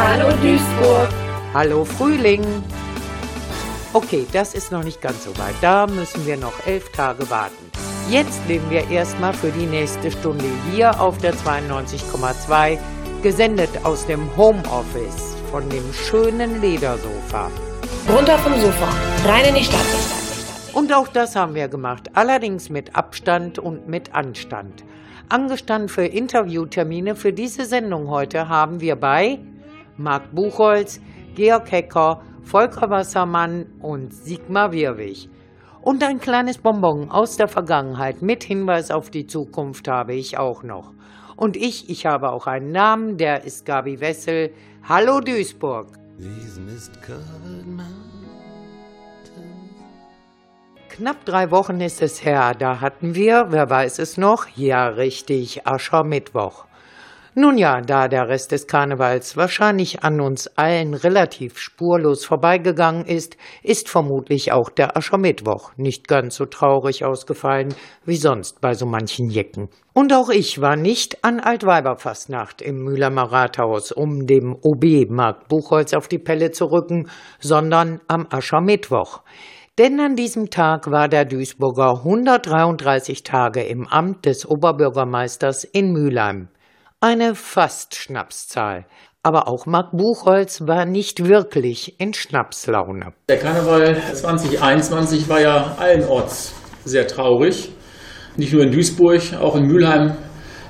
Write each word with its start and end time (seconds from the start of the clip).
Hallo 0.00 0.28
Duisburg. 0.40 1.08
Hallo 1.52 1.84
Frühling. 1.84 2.44
Okay, 3.92 4.28
das 4.32 4.54
ist 4.54 4.70
noch 4.70 4.84
nicht 4.84 5.00
ganz 5.00 5.24
so 5.24 5.36
weit. 5.38 5.56
Da 5.60 5.88
müssen 5.88 6.24
wir 6.24 6.36
noch 6.36 6.64
elf 6.68 6.92
Tage 6.92 7.28
warten. 7.30 7.72
Jetzt 8.08 8.46
leben 8.46 8.70
wir 8.70 8.88
erstmal 8.88 9.34
für 9.34 9.50
die 9.50 9.66
nächste 9.66 10.12
Stunde 10.12 10.44
hier 10.70 11.00
auf 11.00 11.18
der 11.18 11.34
92,2, 11.34 12.78
gesendet 13.24 13.70
aus 13.82 14.06
dem 14.06 14.36
Homeoffice 14.36 15.34
von 15.50 15.68
dem 15.68 15.92
schönen 15.92 16.60
Ledersofa. 16.60 17.50
Runter 18.08 18.38
vom 18.38 18.52
Sofa, 18.60 18.88
rein 19.26 19.46
in 19.46 19.56
die 19.56 19.64
Stadt. 19.64 19.80
Und 20.74 20.94
auch 20.94 21.08
das 21.08 21.34
haben 21.34 21.56
wir 21.56 21.66
gemacht, 21.66 22.10
allerdings 22.14 22.70
mit 22.70 22.94
Abstand 22.94 23.58
und 23.58 23.88
mit 23.88 24.14
Anstand. 24.14 24.84
Angestand 25.28 25.90
für 25.90 26.06
Interviewtermine 26.06 27.16
für 27.16 27.32
diese 27.32 27.64
Sendung 27.64 28.08
heute 28.08 28.48
haben 28.48 28.80
wir 28.80 28.94
bei 28.94 29.40
Marc 29.98 30.32
Buchholz, 30.32 31.00
Georg 31.34 31.70
Hecker, 31.70 32.22
Volker 32.42 32.88
Wassermann 32.88 33.66
und 33.80 34.14
Sigmar 34.14 34.72
Wirwig. 34.72 35.28
Und 35.82 36.02
ein 36.02 36.20
kleines 36.20 36.58
Bonbon 36.58 37.10
aus 37.10 37.36
der 37.36 37.48
Vergangenheit 37.48 38.22
mit 38.22 38.44
Hinweis 38.44 38.90
auf 38.90 39.10
die 39.10 39.26
Zukunft 39.26 39.88
habe 39.88 40.14
ich 40.14 40.38
auch 40.38 40.62
noch. 40.62 40.92
Und 41.36 41.56
ich, 41.56 41.90
ich 41.90 42.06
habe 42.06 42.30
auch 42.30 42.46
einen 42.46 42.72
Namen, 42.72 43.16
der 43.16 43.44
ist 43.44 43.66
Gabi 43.66 44.00
Wessel. 44.00 44.52
Hallo 44.88 45.20
Duisburg. 45.20 45.88
Knapp 50.88 51.24
drei 51.24 51.50
Wochen 51.50 51.80
ist 51.80 52.02
es 52.02 52.24
her, 52.24 52.54
da 52.58 52.80
hatten 52.80 53.14
wir, 53.14 53.46
wer 53.50 53.70
weiß 53.70 53.98
es 54.00 54.16
noch, 54.16 54.48
ja 54.56 54.88
richtig, 54.88 55.66
Aschermittwoch. 55.66 56.67
Nun 57.40 57.56
ja, 57.56 57.80
da 57.80 58.08
der 58.08 58.28
Rest 58.28 58.50
des 58.50 58.66
Karnevals 58.66 59.36
wahrscheinlich 59.36 60.02
an 60.02 60.20
uns 60.20 60.48
allen 60.56 60.92
relativ 60.92 61.56
spurlos 61.56 62.24
vorbeigegangen 62.24 63.04
ist, 63.04 63.36
ist 63.62 63.88
vermutlich 63.88 64.50
auch 64.50 64.70
der 64.70 64.96
Aschermittwoch 64.96 65.70
nicht 65.76 66.08
ganz 66.08 66.34
so 66.34 66.46
traurig 66.46 67.04
ausgefallen 67.04 67.72
wie 68.04 68.16
sonst 68.16 68.60
bei 68.60 68.74
so 68.74 68.86
manchen 68.86 69.30
Jecken. 69.30 69.68
Und 69.94 70.12
auch 70.12 70.30
ich 70.30 70.60
war 70.60 70.74
nicht 70.74 71.22
an 71.22 71.38
Altweiberfastnacht 71.38 72.60
im 72.60 72.82
Mühlheimer 72.82 73.30
Rathaus, 73.30 73.92
um 73.92 74.26
dem 74.26 74.56
OB 74.60 75.08
Mark 75.08 75.46
Buchholz 75.46 75.94
auf 75.94 76.08
die 76.08 76.18
Pelle 76.18 76.50
zu 76.50 76.64
rücken, 76.64 77.08
sondern 77.38 78.00
am 78.08 78.26
Aschermittwoch. 78.30 79.20
Denn 79.78 80.00
an 80.00 80.16
diesem 80.16 80.50
Tag 80.50 80.90
war 80.90 81.06
der 81.06 81.24
Duisburger 81.24 81.98
133 81.98 83.22
Tage 83.22 83.62
im 83.62 83.86
Amt 83.86 84.26
des 84.26 84.44
Oberbürgermeisters 84.44 85.62
in 85.62 85.92
Mülheim. 85.92 86.48
Eine 87.00 87.36
Fast-Schnapszahl. 87.36 88.84
Aber 89.22 89.46
auch 89.46 89.66
Marc 89.66 89.92
Buchholz 89.92 90.66
war 90.66 90.84
nicht 90.84 91.28
wirklich 91.28 91.94
in 92.00 92.12
Schnapslaune. 92.12 93.12
Der 93.28 93.38
Karneval 93.38 94.02
2021 94.14 95.28
war 95.28 95.40
ja 95.40 95.76
allenorts 95.78 96.52
sehr 96.84 97.06
traurig. 97.06 97.70
Nicht 98.36 98.52
nur 98.52 98.64
in 98.64 98.72
Duisburg, 98.72 99.22
auch 99.40 99.54
in 99.54 99.68
Mülheim, 99.68 100.16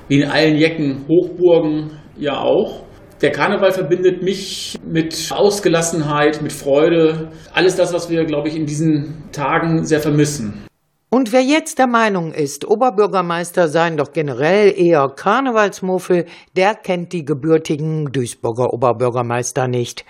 wie 0.08 0.20
in 0.20 0.30
allen 0.30 0.56
Jecken, 0.56 1.06
Hochburgen 1.08 1.92
ja 2.18 2.38
auch. 2.38 2.82
Der 3.22 3.32
Karneval 3.32 3.72
verbindet 3.72 4.22
mich 4.22 4.76
mit 4.84 5.32
Ausgelassenheit, 5.32 6.42
mit 6.42 6.52
Freude. 6.52 7.32
Alles 7.54 7.76
das, 7.76 7.94
was 7.94 8.10
wir, 8.10 8.26
glaube 8.26 8.48
ich, 8.48 8.54
in 8.54 8.66
diesen 8.66 9.30
Tagen 9.32 9.86
sehr 9.86 10.00
vermissen. 10.00 10.67
Und 11.10 11.32
wer 11.32 11.40
jetzt 11.40 11.78
der 11.78 11.86
Meinung 11.86 12.32
ist, 12.32 12.68
Oberbürgermeister 12.68 13.68
seien 13.68 13.96
doch 13.96 14.12
generell 14.12 14.74
eher 14.76 15.08
Karnevalsmuffel, 15.08 16.26
der 16.54 16.74
kennt 16.74 17.14
die 17.14 17.24
gebürtigen 17.24 18.12
Duisburger 18.12 18.74
Oberbürgermeister 18.74 19.68
nicht. 19.68 20.04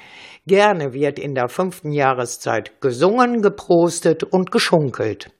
Gerne 0.48 0.92
wird 0.94 1.20
in 1.20 1.36
der 1.36 1.48
fünften 1.48 1.92
Jahreszeit 1.92 2.80
gesungen, 2.80 3.42
geprostet 3.42 4.24
und 4.24 4.50
geschunkelt. 4.50 5.30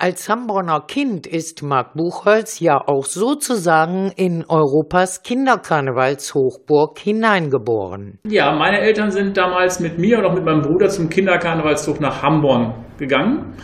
Als 0.00 0.28
Hamburger 0.28 0.84
Kind 0.86 1.26
ist 1.26 1.64
Marc 1.64 1.94
Buchholz 1.94 2.60
ja 2.60 2.80
auch 2.86 3.04
sozusagen 3.04 4.12
in 4.14 4.44
Europas 4.48 5.24
Kinderkarnevalshochburg 5.24 6.96
hineingeboren. 7.00 8.20
Ja, 8.28 8.52
meine 8.52 8.78
Eltern 8.78 9.10
sind 9.10 9.36
damals 9.36 9.80
mit 9.80 9.98
mir 9.98 10.20
und 10.20 10.26
auch 10.26 10.34
mit 10.34 10.44
meinem 10.44 10.62
Bruder 10.62 10.88
zum 10.88 11.08
Kinderkarnevalszug 11.08 12.00
nach 12.00 12.22
Hamburg 12.22 12.74
gegangen. 12.98 13.56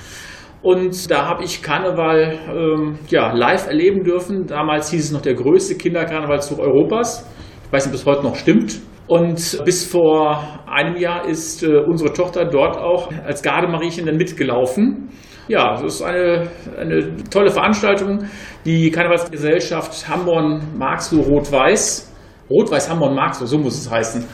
Und 0.64 1.10
da 1.10 1.26
habe 1.26 1.44
ich 1.44 1.62
Karneval 1.62 2.38
ähm, 2.48 2.98
ja, 3.08 3.34
live 3.34 3.66
erleben 3.66 4.02
dürfen. 4.02 4.46
Damals 4.46 4.90
hieß 4.90 5.04
es 5.04 5.12
noch 5.12 5.20
der 5.20 5.34
größte 5.34 5.74
Kinderkarnevalszug 5.74 6.58
Europas. 6.58 7.28
Ich 7.66 7.70
weiß 7.72 7.84
nicht, 7.84 7.94
ob 7.94 8.00
es 8.00 8.06
heute 8.06 8.22
noch 8.22 8.34
stimmt. 8.34 8.80
Und 9.06 9.62
bis 9.66 9.84
vor 9.84 10.42
einem 10.66 10.96
Jahr 10.96 11.28
ist 11.28 11.62
äh, 11.62 11.76
unsere 11.86 12.14
Tochter 12.14 12.46
dort 12.46 12.78
auch 12.78 13.12
als 13.26 13.42
Gardemariechen 13.42 14.06
dann 14.06 14.16
mitgelaufen. 14.16 15.10
Ja, 15.48 15.74
das 15.74 15.96
ist 15.96 16.02
eine, 16.02 16.48
eine 16.78 17.14
tolle 17.30 17.50
Veranstaltung. 17.50 18.20
Die 18.64 18.90
Karnevalsgesellschaft 18.90 20.08
Hamborn-Marxloh 20.08 21.20
Rot-Weiß, 21.20 22.10
Rot-Weiß 22.48 22.88
Hamborn-Marxloh, 22.88 23.44
so 23.44 23.58
muss 23.58 23.78
es 23.78 23.90
heißen, 23.90 24.24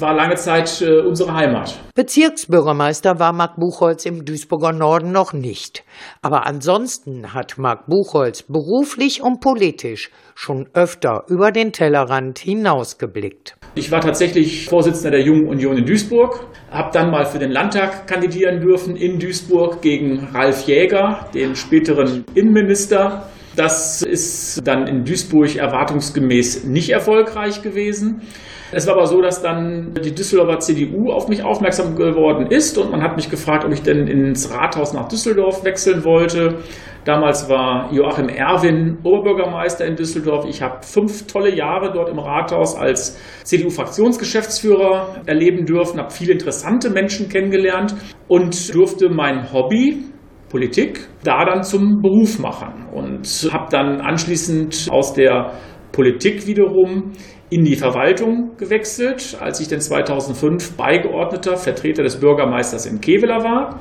war 0.00 0.14
lange 0.14 0.36
Zeit 0.36 0.80
äh, 0.80 1.00
unsere 1.00 1.34
Heimat. 1.34 1.78
Bezirksbürgermeister 1.94 3.18
war 3.18 3.32
Marc 3.32 3.56
Buchholz 3.56 4.06
im 4.06 4.24
Duisburger 4.24 4.72
Norden 4.72 5.12
noch 5.12 5.32
nicht. 5.32 5.84
Aber 6.22 6.46
ansonsten 6.46 7.34
hat 7.34 7.58
Marc 7.58 7.86
Buchholz 7.86 8.42
beruflich 8.42 9.22
und 9.22 9.40
politisch 9.40 10.10
schon 10.34 10.68
öfter 10.74 11.24
über 11.28 11.50
den 11.50 11.72
Tellerrand 11.72 12.38
hinausgeblickt. 12.38 13.56
Ich 13.74 13.90
war 13.90 14.00
tatsächlich 14.00 14.66
Vorsitzender 14.66 15.10
der 15.10 15.22
Jungen 15.22 15.48
Union 15.48 15.76
in 15.76 15.84
Duisburg, 15.84 16.46
habe 16.70 16.90
dann 16.92 17.10
mal 17.10 17.26
für 17.26 17.38
den 17.38 17.50
Landtag 17.50 18.06
kandidieren 18.06 18.60
dürfen 18.60 18.96
in 18.96 19.18
Duisburg 19.18 19.82
gegen 19.82 20.28
Ralf 20.34 20.66
Jäger, 20.66 21.28
den 21.34 21.54
späteren 21.56 22.24
Innenminister. 22.34 23.28
Das 23.56 24.02
ist 24.02 24.60
dann 24.64 24.86
in 24.86 25.04
Duisburg 25.04 25.56
erwartungsgemäß 25.56 26.64
nicht 26.64 26.90
erfolgreich 26.90 27.62
gewesen. 27.62 28.22
Es 28.70 28.86
war 28.86 28.94
aber 28.94 29.06
so, 29.06 29.22
dass 29.22 29.40
dann 29.40 29.94
die 29.94 30.14
Düsseldorfer 30.14 30.58
CDU 30.58 31.10
auf 31.10 31.28
mich 31.28 31.42
aufmerksam 31.42 31.96
geworden 31.96 32.46
ist 32.48 32.76
und 32.76 32.90
man 32.90 33.02
hat 33.02 33.16
mich 33.16 33.30
gefragt, 33.30 33.64
ob 33.64 33.72
ich 33.72 33.82
denn 33.82 34.06
ins 34.06 34.52
Rathaus 34.52 34.92
nach 34.92 35.08
Düsseldorf 35.08 35.64
wechseln 35.64 36.04
wollte. 36.04 36.56
Damals 37.04 37.48
war 37.48 37.90
Joachim 37.92 38.28
Erwin 38.28 38.98
Oberbürgermeister 39.02 39.86
in 39.86 39.96
Düsseldorf. 39.96 40.44
Ich 40.46 40.60
habe 40.60 40.82
fünf 40.82 41.26
tolle 41.26 41.54
Jahre 41.56 41.92
dort 41.92 42.10
im 42.10 42.18
Rathaus 42.18 42.76
als 42.76 43.18
CDU-Fraktionsgeschäftsführer 43.44 45.22
erleben 45.24 45.64
dürfen, 45.64 45.98
habe 45.98 46.10
viele 46.10 46.32
interessante 46.32 46.90
Menschen 46.90 47.30
kennengelernt 47.30 47.94
und 48.28 48.74
durfte 48.74 49.08
mein 49.08 49.50
Hobby, 49.50 50.04
Politik, 50.50 51.08
da 51.24 51.44
dann 51.46 51.62
zum 51.62 52.02
Beruf 52.02 52.38
machen 52.38 52.86
und 52.92 53.26
habe 53.52 53.66
dann 53.70 54.00
anschließend 54.00 54.88
aus 54.90 55.14
der 55.14 55.52
Politik 55.92 56.46
wiederum 56.46 57.12
in 57.50 57.64
die 57.64 57.76
Verwaltung 57.76 58.56
gewechselt, 58.58 59.36
als 59.40 59.60
ich 59.60 59.68
dann 59.68 59.80
2005 59.80 60.72
beigeordneter 60.76 61.56
Vertreter 61.56 62.02
des 62.02 62.20
Bürgermeisters 62.20 62.86
in 62.86 63.00
Kevela 63.00 63.42
war. 63.42 63.80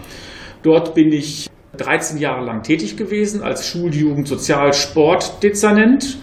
Dort 0.64 0.96
bin 0.96 1.12
ich 1.12 1.50
13 1.76 2.18
Jahre 2.18 2.46
lang 2.46 2.64
tätig 2.64 2.98
gewesen 2.98 3.44
als 3.44 3.68
Schuljugend 3.68 4.28
Sozial 4.28 4.74
Sport 4.74 5.44
Dezernent 5.44 6.18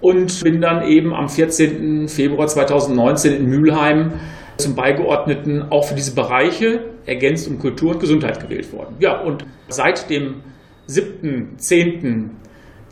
und 0.00 0.42
bin 0.42 0.60
dann 0.60 0.86
eben 0.86 1.14
am 1.14 1.28
14. 1.28 2.08
Februar 2.08 2.46
2019 2.46 3.34
in 3.34 3.46
Mülheim 3.46 4.12
zum 4.58 4.74
Beigeordneten 4.74 5.70
auch 5.70 5.86
für 5.86 5.94
diese 5.94 6.14
Bereiche 6.14 6.84
ergänzt 7.06 7.48
um 7.48 7.58
Kultur 7.58 7.92
und 7.92 8.00
Gesundheit 8.00 8.40
gewählt 8.40 8.72
worden. 8.72 8.96
Ja, 9.00 9.20
und 9.20 9.44
seit 9.68 10.08
dem 10.10 10.42
7.10. 10.88 12.30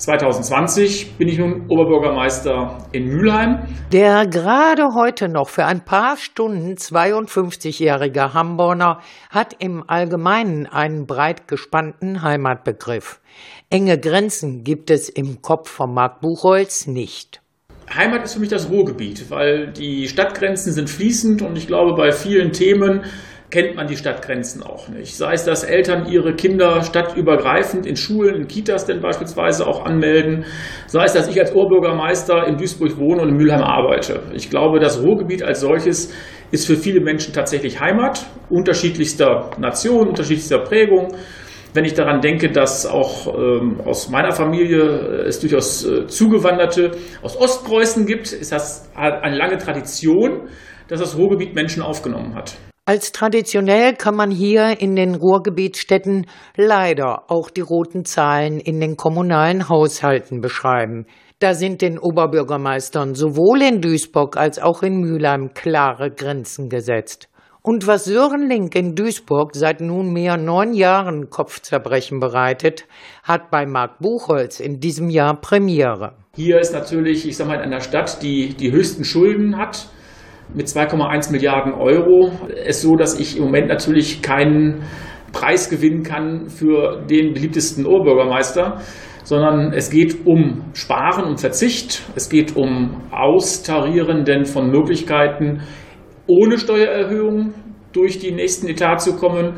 2020 0.00 1.18
bin 1.18 1.28
ich 1.28 1.36
nun 1.36 1.66
Oberbürgermeister 1.68 2.88
in 2.92 3.06
Mülheim. 3.06 3.58
Der 3.92 4.26
gerade 4.26 4.94
heute 4.94 5.28
noch 5.28 5.50
für 5.50 5.66
ein 5.66 5.84
paar 5.84 6.16
Stunden 6.16 6.72
52-jährige 6.72 8.32
Hamburger 8.32 9.00
hat 9.28 9.56
im 9.58 9.84
Allgemeinen 9.86 10.66
einen 10.66 11.06
breit 11.06 11.48
gespannten 11.48 12.22
Heimatbegriff. 12.22 13.20
Enge 13.68 13.98
Grenzen 13.98 14.64
gibt 14.64 14.90
es 14.90 15.10
im 15.10 15.42
Kopf 15.42 15.68
von 15.68 15.92
Marc 15.92 16.22
Buchholz 16.22 16.86
nicht. 16.86 17.42
Heimat 17.94 18.24
ist 18.24 18.34
für 18.34 18.40
mich 18.40 18.48
das 18.48 18.70
Ruhrgebiet, 18.70 19.30
weil 19.30 19.66
die 19.66 20.08
Stadtgrenzen 20.08 20.72
sind 20.72 20.88
fließend 20.88 21.42
und 21.42 21.58
ich 21.58 21.66
glaube, 21.66 21.94
bei 21.94 22.12
vielen 22.12 22.52
Themen 22.52 23.02
kennt 23.50 23.76
man 23.76 23.86
die 23.86 23.96
Stadtgrenzen 23.96 24.62
auch 24.62 24.88
nicht. 24.88 25.16
Sei 25.16 25.32
es, 25.32 25.44
dass 25.44 25.64
Eltern 25.64 26.06
ihre 26.06 26.34
Kinder 26.34 26.82
stadtübergreifend 26.82 27.86
in 27.86 27.96
Schulen, 27.96 28.34
in 28.34 28.48
Kitas 28.48 28.86
denn 28.86 29.00
beispielsweise 29.00 29.66
auch 29.66 29.84
anmelden. 29.84 30.44
Sei 30.86 31.04
es, 31.04 31.12
dass 31.12 31.28
ich 31.28 31.38
als 31.40 31.54
Oberbürgermeister 31.54 32.46
in 32.46 32.56
Duisburg 32.56 32.98
wohne 32.98 33.22
und 33.22 33.30
in 33.30 33.36
Mülheim 33.36 33.62
arbeite. 33.62 34.22
Ich 34.32 34.50
glaube, 34.50 34.78
das 34.80 35.02
Ruhrgebiet 35.02 35.42
als 35.42 35.60
solches 35.60 36.12
ist 36.50 36.66
für 36.66 36.76
viele 36.76 37.00
Menschen 37.00 37.32
tatsächlich 37.32 37.80
Heimat, 37.80 38.26
unterschiedlichster 38.48 39.50
Nation, 39.58 40.08
unterschiedlichster 40.08 40.58
Prägung. 40.58 41.14
Wenn 41.72 41.84
ich 41.84 41.94
daran 41.94 42.20
denke, 42.20 42.50
dass 42.50 42.84
auch 42.84 43.32
ähm, 43.32 43.80
aus 43.84 44.10
meiner 44.10 44.32
Familie 44.32 44.80
es 45.26 45.38
durchaus 45.38 45.84
äh, 45.84 46.06
Zugewanderte 46.08 46.92
aus 47.22 47.36
Ostpreußen 47.36 48.06
gibt, 48.06 48.32
ist 48.32 48.50
das 48.50 48.90
eine 48.96 49.36
lange 49.36 49.58
Tradition 49.58 50.48
dass 50.90 50.98
das 50.98 51.16
Ruhrgebiet 51.16 51.54
Menschen 51.54 51.82
aufgenommen 51.82 52.34
hat. 52.34 52.56
Als 52.90 53.12
traditionell 53.12 53.94
kann 53.94 54.16
man 54.16 54.32
hier 54.32 54.80
in 54.80 54.96
den 54.96 55.14
Ruhrgebietsstädten 55.14 56.26
leider 56.56 57.30
auch 57.30 57.48
die 57.48 57.60
roten 57.60 58.04
Zahlen 58.04 58.58
in 58.58 58.80
den 58.80 58.96
kommunalen 58.96 59.68
Haushalten 59.68 60.40
beschreiben. 60.40 61.06
Da 61.38 61.54
sind 61.54 61.82
den 61.82 62.00
Oberbürgermeistern 62.00 63.14
sowohl 63.14 63.62
in 63.62 63.80
Duisburg 63.80 64.36
als 64.36 64.58
auch 64.58 64.82
in 64.82 64.98
Mülheim 64.98 65.54
klare 65.54 66.10
Grenzen 66.10 66.68
gesetzt. 66.68 67.28
Und 67.62 67.86
was 67.86 68.06
Sören 68.06 68.48
Link 68.48 68.74
in 68.74 68.96
Duisburg 68.96 69.54
seit 69.54 69.80
nunmehr 69.80 70.36
neun 70.36 70.74
Jahren 70.74 71.30
Kopfzerbrechen 71.30 72.18
bereitet, 72.18 72.86
hat 73.22 73.52
bei 73.52 73.66
Marc 73.66 74.00
Buchholz 74.00 74.58
in 74.58 74.80
diesem 74.80 75.10
Jahr 75.10 75.40
Premiere. 75.40 76.14
Hier 76.34 76.58
ist 76.58 76.72
natürlich, 76.72 77.24
ich 77.28 77.36
sage 77.36 77.50
mal, 77.50 77.54
in 77.58 77.60
einer 77.60 77.82
Stadt, 77.82 78.20
die 78.20 78.48
die 78.48 78.72
höchsten 78.72 79.04
Schulden 79.04 79.58
hat, 79.58 79.86
mit 80.54 80.66
2,1 80.66 81.32
Milliarden 81.32 81.72
Euro, 81.72 82.32
es 82.64 82.82
so, 82.82 82.96
dass 82.96 83.18
ich 83.18 83.36
im 83.36 83.44
Moment 83.44 83.68
natürlich 83.68 84.22
keinen 84.22 84.82
Preis 85.32 85.70
gewinnen 85.70 86.02
kann 86.02 86.48
für 86.48 87.04
den 87.08 87.32
beliebtesten 87.32 87.86
Oberbürgermeister, 87.86 88.80
sondern 89.24 89.72
es 89.72 89.90
geht 89.90 90.26
um 90.26 90.64
Sparen, 90.72 91.24
um 91.24 91.36
Verzicht, 91.36 92.02
es 92.16 92.28
geht 92.28 92.56
um 92.56 93.00
Austarieren 93.12 94.24
denn 94.24 94.44
von 94.44 94.70
Möglichkeiten, 94.70 95.60
ohne 96.26 96.58
Steuererhöhung 96.58 97.54
durch 97.92 98.18
die 98.18 98.32
nächsten 98.32 98.68
Etat 98.68 98.98
zu 98.98 99.16
kommen. 99.16 99.54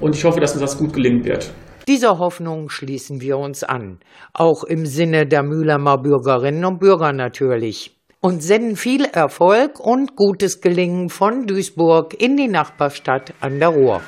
Und 0.00 0.14
ich 0.14 0.24
hoffe, 0.24 0.40
dass 0.40 0.52
uns 0.52 0.60
das 0.60 0.78
gut 0.78 0.92
gelingen 0.92 1.24
wird. 1.24 1.52
Dieser 1.88 2.18
Hoffnung 2.18 2.68
schließen 2.68 3.20
wir 3.20 3.38
uns 3.38 3.64
an, 3.64 3.98
auch 4.34 4.62
im 4.62 4.84
Sinne 4.84 5.26
der 5.26 5.42
Mühlheimer 5.42 5.98
Bürgerinnen 5.98 6.64
und 6.64 6.78
Bürger 6.78 7.12
natürlich. 7.12 7.97
Und 8.20 8.42
senden 8.42 8.76
viel 8.76 9.04
Erfolg 9.04 9.78
und 9.78 10.16
gutes 10.16 10.60
Gelingen 10.60 11.08
von 11.08 11.46
Duisburg 11.46 12.20
in 12.20 12.36
die 12.36 12.48
Nachbarstadt 12.48 13.32
an 13.40 13.60
der 13.60 13.68
Ruhr. 13.68 14.00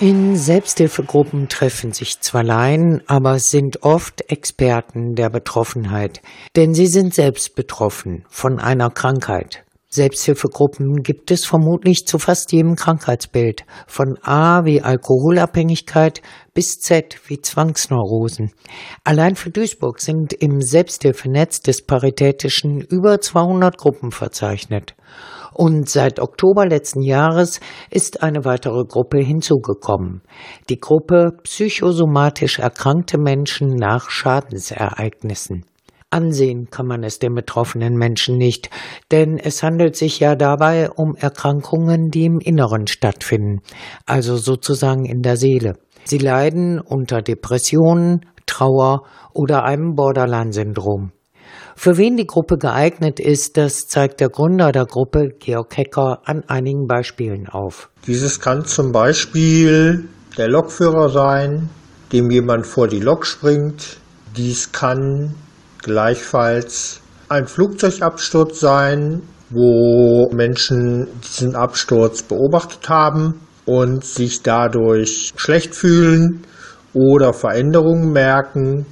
In 0.00 0.36
Selbsthilfegruppen 0.36 1.48
treffen 1.48 1.92
sich 1.92 2.20
zwar 2.20 2.42
Laien, 2.42 3.02
aber 3.06 3.38
sind 3.38 3.84
oft 3.84 4.30
Experten 4.30 5.14
der 5.14 5.30
Betroffenheit, 5.30 6.20
denn 6.56 6.74
sie 6.74 6.88
sind 6.88 7.14
selbst 7.14 7.54
betroffen 7.54 8.24
von 8.28 8.58
einer 8.58 8.90
Krankheit. 8.90 9.64
Selbsthilfegruppen 9.94 11.04
gibt 11.04 11.30
es 11.30 11.44
vermutlich 11.46 12.04
zu 12.04 12.18
fast 12.18 12.50
jedem 12.50 12.74
Krankheitsbild, 12.74 13.64
von 13.86 14.18
A 14.22 14.64
wie 14.64 14.82
Alkoholabhängigkeit 14.82 16.20
bis 16.52 16.80
Z 16.80 17.16
wie 17.28 17.40
Zwangsneurosen. 17.40 18.50
Allein 19.04 19.36
für 19.36 19.50
Duisburg 19.50 20.00
sind 20.00 20.32
im 20.32 20.60
Selbsthilfenetz 20.60 21.60
des 21.60 21.86
Paritätischen 21.86 22.80
über 22.80 23.20
200 23.20 23.78
Gruppen 23.78 24.10
verzeichnet. 24.10 24.96
Und 25.52 25.88
seit 25.88 26.18
Oktober 26.18 26.66
letzten 26.66 27.02
Jahres 27.02 27.60
ist 27.88 28.20
eine 28.20 28.44
weitere 28.44 28.82
Gruppe 28.82 29.20
hinzugekommen. 29.20 30.22
Die 30.68 30.80
Gruppe 30.80 31.30
psychosomatisch 31.44 32.58
erkrankte 32.58 33.16
Menschen 33.16 33.68
nach 33.68 34.10
Schadensereignissen. 34.10 35.64
Ansehen 36.14 36.70
kann 36.70 36.86
man 36.86 37.02
es 37.02 37.18
den 37.18 37.34
betroffenen 37.34 37.96
Menschen 37.96 38.38
nicht, 38.38 38.70
denn 39.10 39.36
es 39.36 39.64
handelt 39.64 39.96
sich 39.96 40.20
ja 40.20 40.36
dabei 40.36 40.88
um 40.90 41.16
Erkrankungen, 41.16 42.10
die 42.10 42.26
im 42.26 42.38
Inneren 42.38 42.86
stattfinden, 42.86 43.62
also 44.06 44.36
sozusagen 44.36 45.06
in 45.06 45.22
der 45.22 45.36
Seele. 45.36 45.74
Sie 46.04 46.18
leiden 46.18 46.78
unter 46.78 47.20
Depressionen, 47.20 48.20
Trauer 48.46 49.02
oder 49.32 49.64
einem 49.64 49.96
Borderline-Syndrom. 49.96 51.10
Für 51.74 51.96
wen 51.96 52.16
die 52.16 52.28
Gruppe 52.28 52.58
geeignet 52.58 53.18
ist, 53.18 53.56
das 53.56 53.88
zeigt 53.88 54.20
der 54.20 54.28
Gründer 54.28 54.70
der 54.70 54.86
Gruppe, 54.86 55.30
Georg 55.40 55.76
Hecker, 55.76 56.20
an 56.26 56.44
einigen 56.46 56.86
Beispielen 56.86 57.48
auf. 57.48 57.90
Dieses 58.06 58.38
kann 58.38 58.64
zum 58.64 58.92
Beispiel 58.92 60.04
der 60.38 60.46
Lokführer 60.46 61.08
sein, 61.08 61.70
dem 62.12 62.30
jemand 62.30 62.68
vor 62.68 62.86
die 62.86 63.00
Lok 63.00 63.26
springt. 63.26 63.96
Dies 64.36 64.70
kann 64.70 65.34
gleichfalls 65.84 67.00
ein 67.28 67.46
Flugzeugabsturz 67.46 68.58
sein, 68.58 69.22
wo 69.50 70.30
Menschen 70.32 71.08
diesen 71.22 71.54
Absturz 71.54 72.22
beobachtet 72.22 72.88
haben 72.88 73.40
und 73.66 74.04
sich 74.04 74.42
dadurch 74.42 75.32
schlecht 75.36 75.74
fühlen 75.74 76.42
oder 76.92 77.32
Veränderungen 77.32 78.12
merken. 78.12 78.86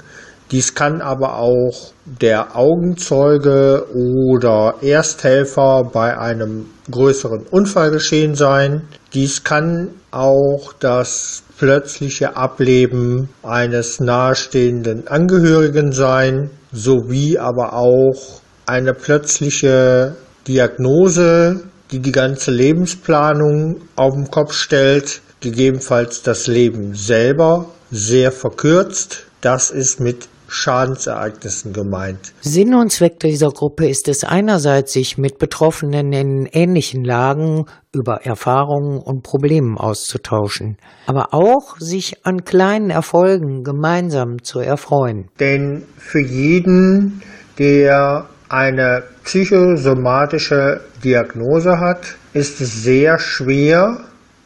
Dies 0.51 0.75
kann 0.75 1.01
aber 1.01 1.39
auch 1.39 1.93
der 2.05 2.57
Augenzeuge 2.57 3.87
oder 3.95 4.75
Ersthelfer 4.83 5.85
bei 5.91 6.19
einem 6.19 6.67
größeren 6.91 7.47
Unfallgeschehen 7.51 8.35
sein. 8.35 8.83
Dies 9.15 9.45
kann 9.45 9.89
auch 10.11 10.75
das 10.79 11.43
plötzliche 11.63 12.37
Ableben 12.37 13.29
eines 13.45 14.01
nahestehenden 14.01 15.07
Angehörigen 15.07 15.93
sein, 15.93 16.51
sowie 16.73 17.39
aber 17.39 17.75
auch 17.75 18.41
eine 18.67 18.95
plötzliche 18.95 20.17
Diagnose, 20.49 21.61
die 21.93 22.01
die 22.01 22.11
ganze 22.11 22.51
Lebensplanung 22.51 23.77
auf 23.95 24.15
den 24.15 24.29
Kopf 24.29 24.55
stellt, 24.55 25.21
gegebenenfalls 25.39 26.25
das 26.25 26.49
Leben 26.49 26.95
selber 26.95 27.67
sehr 27.93 28.33
verkürzt. 28.33 29.27
Das 29.41 29.71
ist 29.71 30.01
mit 30.01 30.27
Schadensereignissen 30.53 31.73
gemeint. 31.73 32.33
Sinn 32.41 32.75
und 32.75 32.93
Zweck 32.93 33.19
dieser 33.21 33.51
Gruppe 33.51 33.89
ist 33.89 34.09
es 34.09 34.25
einerseits, 34.25 34.93
sich 34.93 35.19
mit 35.19 35.39
Betroffenen 35.39 36.13
in 36.13 36.47
ähnlichen 36.47 37.05
Lagen 37.05 37.65
über 37.93 38.25
Erfahrungen 38.25 38.99
und 38.99 39.23
Problemen 39.23 39.77
auszutauschen, 39.79 40.77
aber 41.07 41.35
auch 41.35 41.77
sich 41.79 42.25
an 42.25 42.45
kleinen 42.45 42.91
Erfolgen 42.91 43.65
gemeinsam 43.65 44.43
zu 44.43 44.61
erfreuen. 44.61 45.29
Denn 45.41 45.85
für 45.97 46.21
jeden, 46.21 47.23
der 47.59 48.27
eine 48.49 49.03
psychosomatische 49.25 50.83
Diagnose 51.03 51.81
hat, 51.81 52.17
ist 52.33 52.61
es 52.61 52.83
sehr 52.83 53.19
schwer, 53.19 53.99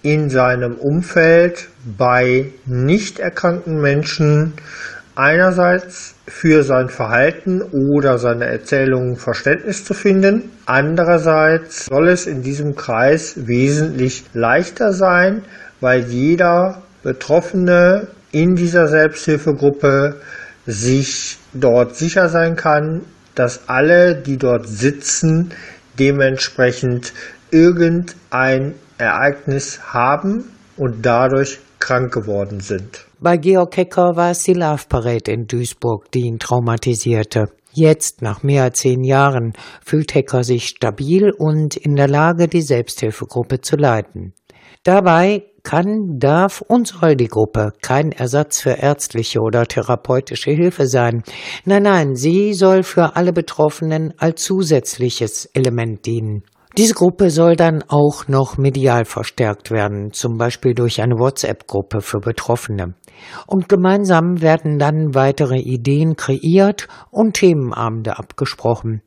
in 0.06 0.30
seinem 0.30 0.76
Umfeld 0.76 1.66
bei 1.98 2.52
nicht 2.64 3.18
erkrankten 3.18 3.80
Menschen 3.80 4.52
einerseits 5.16 6.14
für 6.28 6.62
sein 6.62 6.88
Verhalten 6.88 7.62
oder 7.62 8.18
seine 8.18 8.44
Erzählungen 8.44 9.16
Verständnis 9.16 9.84
zu 9.84 9.94
finden. 9.94 10.50
Andererseits 10.66 11.86
soll 11.86 12.08
es 12.08 12.26
in 12.26 12.42
diesem 12.42 12.76
Kreis 12.76 13.46
wesentlich 13.46 14.24
leichter 14.34 14.92
sein, 14.92 15.42
weil 15.80 16.04
jeder 16.04 16.82
Betroffene 17.02 18.08
in 18.30 18.54
dieser 18.54 18.86
Selbsthilfegruppe 18.88 20.16
sich 20.66 21.38
dort 21.54 21.96
sicher 21.96 22.28
sein 22.28 22.56
kann, 22.56 23.02
dass 23.34 23.68
alle, 23.68 24.16
die 24.16 24.36
dort 24.36 24.68
sitzen, 24.68 25.52
dementsprechend 25.98 27.12
irgendein 27.50 28.74
Ereignis 28.98 29.80
haben 29.92 30.44
und 30.76 31.06
dadurch 31.06 31.58
krank 31.78 32.12
geworden 32.12 32.60
sind. 32.60 33.06
Bei 33.20 33.36
Georg 33.36 33.76
Hecker 33.76 34.16
war 34.16 34.30
es 34.30 34.42
die 34.42 34.54
Love 34.54 34.84
Parade 34.88 35.32
in 35.32 35.46
Duisburg, 35.46 36.10
die 36.12 36.20
ihn 36.20 36.38
traumatisierte. 36.38 37.50
Jetzt, 37.72 38.22
nach 38.22 38.42
mehr 38.42 38.62
als 38.62 38.80
zehn 38.80 39.04
Jahren, 39.04 39.52
fühlt 39.84 40.14
Hecker 40.14 40.44
sich 40.44 40.68
stabil 40.68 41.30
und 41.30 41.76
in 41.76 41.94
der 41.94 42.08
Lage, 42.08 42.48
die 42.48 42.62
Selbsthilfegruppe 42.62 43.60
zu 43.60 43.76
leiten. 43.76 44.32
Dabei 44.82 45.44
kann, 45.62 46.18
darf 46.18 46.60
und 46.60 46.86
soll 46.86 47.16
die 47.16 47.26
Gruppe 47.26 47.72
kein 47.82 48.12
Ersatz 48.12 48.60
für 48.60 48.70
ärztliche 48.70 49.40
oder 49.40 49.66
therapeutische 49.66 50.52
Hilfe 50.52 50.86
sein. 50.86 51.24
Nein, 51.64 51.82
nein, 51.82 52.14
sie 52.14 52.54
soll 52.54 52.84
für 52.84 53.16
alle 53.16 53.32
Betroffenen 53.32 54.14
als 54.16 54.44
zusätzliches 54.44 55.46
Element 55.54 56.06
dienen. 56.06 56.44
Diese 56.78 56.92
Gruppe 56.92 57.30
soll 57.30 57.56
dann 57.56 57.82
auch 57.88 58.28
noch 58.28 58.58
medial 58.58 59.06
verstärkt 59.06 59.70
werden, 59.70 60.12
zum 60.12 60.36
Beispiel 60.36 60.74
durch 60.74 61.00
eine 61.00 61.14
WhatsApp-Gruppe 61.14 62.02
für 62.02 62.18
Betroffene. 62.18 62.92
Und 63.46 63.70
gemeinsam 63.70 64.42
werden 64.42 64.78
dann 64.78 65.14
weitere 65.14 65.58
Ideen 65.58 66.16
kreiert 66.16 66.86
und 67.10 67.36
Themenabende 67.36 68.18
abgesprochen. 68.18 69.00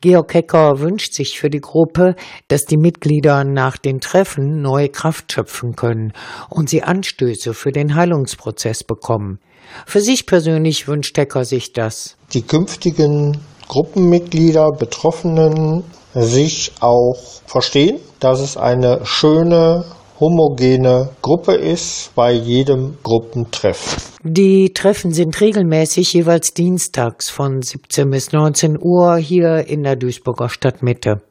Georg 0.00 0.32
Hecker 0.32 0.78
wünscht 0.78 1.12
sich 1.12 1.40
für 1.40 1.50
die 1.50 1.60
Gruppe, 1.60 2.14
dass 2.46 2.64
die 2.64 2.76
Mitglieder 2.76 3.42
nach 3.42 3.76
den 3.76 3.98
Treffen 3.98 4.62
neue 4.62 4.88
Kraft 4.88 5.32
schöpfen 5.32 5.74
können 5.74 6.12
und 6.48 6.70
sie 6.70 6.84
Anstöße 6.84 7.54
für 7.54 7.72
den 7.72 7.96
Heilungsprozess 7.96 8.84
bekommen. 8.84 9.40
Für 9.84 10.00
sich 10.00 10.26
persönlich 10.26 10.86
wünscht 10.86 11.18
Hecker 11.18 11.44
sich 11.44 11.72
das. 11.72 12.16
Die 12.32 12.42
künftigen 12.42 13.36
Gruppenmitglieder, 13.66 14.70
Betroffenen 14.78 15.82
sich 16.14 16.72
auch 16.80 17.18
verstehen, 17.46 18.00
dass 18.18 18.40
es 18.40 18.56
eine 18.56 19.02
schöne, 19.04 19.84
homogene 20.18 21.10
Gruppe 21.22 21.54
ist 21.54 22.10
bei 22.14 22.32
jedem 22.32 22.96
Gruppentreff. 23.02 24.10
Die 24.22 24.74
Treffen 24.74 25.12
sind 25.12 25.40
regelmäßig 25.40 26.12
jeweils 26.12 26.52
dienstags 26.52 27.30
von 27.30 27.62
17 27.62 28.10
bis 28.10 28.32
19 28.32 28.76
Uhr 28.78 29.16
hier 29.16 29.66
in 29.66 29.82
der 29.82 29.96
Duisburger 29.96 30.50
Stadtmitte. 30.50 31.22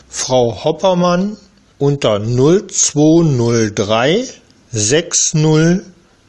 Frau 0.09 0.63
Hoppermann 0.63 1.37
unter 1.77 2.19
0203 2.19 4.25
60 4.71 5.81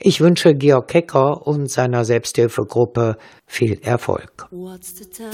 Ich 0.00 0.20
wünsche 0.20 0.54
Georg 0.54 0.88
Kecker 0.88 1.46
und 1.46 1.70
seiner 1.70 2.04
Selbsthilfegruppe 2.04 3.16
viel 3.46 3.78
Erfolg. 3.82 4.48
What's 4.50 4.98
the 4.98 5.04
time? 5.04 5.30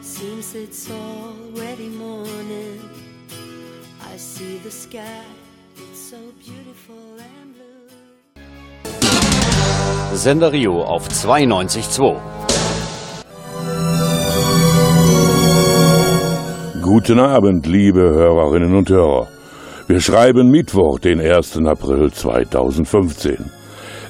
Seems 0.00 0.54
it's 0.54 0.88
already 0.88 1.88
morning. 1.88 2.37
I 4.18 4.20
see 4.20 4.58
the 4.64 4.70
sky. 4.72 5.22
It's 5.76 6.10
so 6.10 6.16
beautiful 6.44 6.96
and 7.20 7.54
blue. 7.54 7.86
Sender 10.16 10.50
Rio 10.50 10.82
auf 10.82 11.06
92.2. 11.08 12.16
Guten 16.82 17.20
Abend, 17.20 17.66
liebe 17.68 18.00
Hörerinnen 18.00 18.74
und 18.74 18.90
Hörer. 18.90 19.28
Wir 19.86 20.00
schreiben 20.00 20.50
Mittwoch, 20.50 20.98
den 20.98 21.20
1. 21.20 21.58
April 21.58 22.10
2015. 22.10 23.52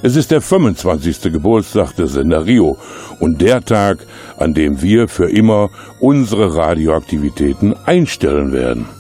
Es 0.03 0.17
ist 0.17 0.31
der 0.31 0.41
25. 0.41 1.31
Geburtstag 1.31 1.95
des 1.97 2.15
Sender 2.15 2.47
Rio 2.47 2.79
und 3.21 3.43
der 3.43 3.63
Tag, 3.63 3.99
an 4.39 4.55
dem 4.55 4.81
wir 4.81 5.07
für 5.09 5.29
immer 5.29 5.69
unsere 6.01 6.57
Radioaktivitäten 6.57 7.77
einstellen 7.85 8.53
werden. 8.53 8.98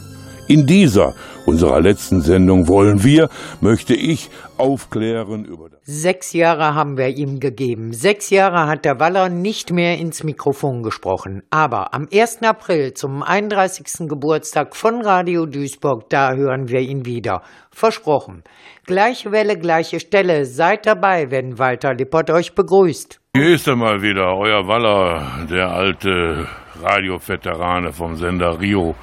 In 0.49 0.65
dieser 0.67 1.15
unserer 1.45 1.79
letzten 1.79 2.23
Sendung 2.23 2.69
wollen 2.69 3.05
wir, 3.05 3.29
möchte 3.61 3.95
ich, 3.95 4.31
aufklären 4.57 5.45
über 5.45 5.69
das. 5.69 5.81
Sechs 5.83 6.33
Jahre 6.33 6.75
haben 6.75 6.97
wir 6.97 7.09
ihm 7.09 7.39
gegeben. 7.39 7.93
Sechs 7.93 8.31
Jahre 8.31 8.67
hat 8.67 8.87
der 8.87 8.99
Waller 8.99 9.29
nicht 9.29 9.73
mehr 9.73 9.99
ins 9.99 10.25
Mikrofon 10.25 10.83
gesprochen. 10.83 11.43
Aber 11.51 11.93
am 11.93 12.09
1. 12.11 12.43
April 12.45 12.95
zum 12.95 13.23
31. 13.23 14.09
Geburtstag 14.09 14.75
von 14.75 15.03
Radio 15.03 15.45
Duisburg, 15.45 16.09
da 16.09 16.33
hören 16.33 16.69
wir 16.69 16.81
ihn 16.81 17.05
wieder. 17.05 17.43
Versprochen. 17.71 18.43
Gleiche 18.87 19.31
Welle, 19.33 19.59
gleiche 19.59 20.01
Stelle. 20.01 20.47
Seid 20.47 20.87
dabei, 20.87 21.31
wenn 21.31 21.59
Walter 21.59 21.93
Lippert 21.93 22.31
euch 22.31 22.55
begrüßt. 22.55 23.21
Hier 23.37 23.55
ist 23.55 23.69
er 23.69 23.77
mal 23.77 24.01
wieder, 24.01 24.35
euer 24.35 24.67
Waller, 24.67 25.47
der 25.51 25.69
alte 25.69 26.49
Radioveterane 26.83 27.93
vom 27.93 28.17
Sender 28.17 28.59
Rio. 28.59 28.95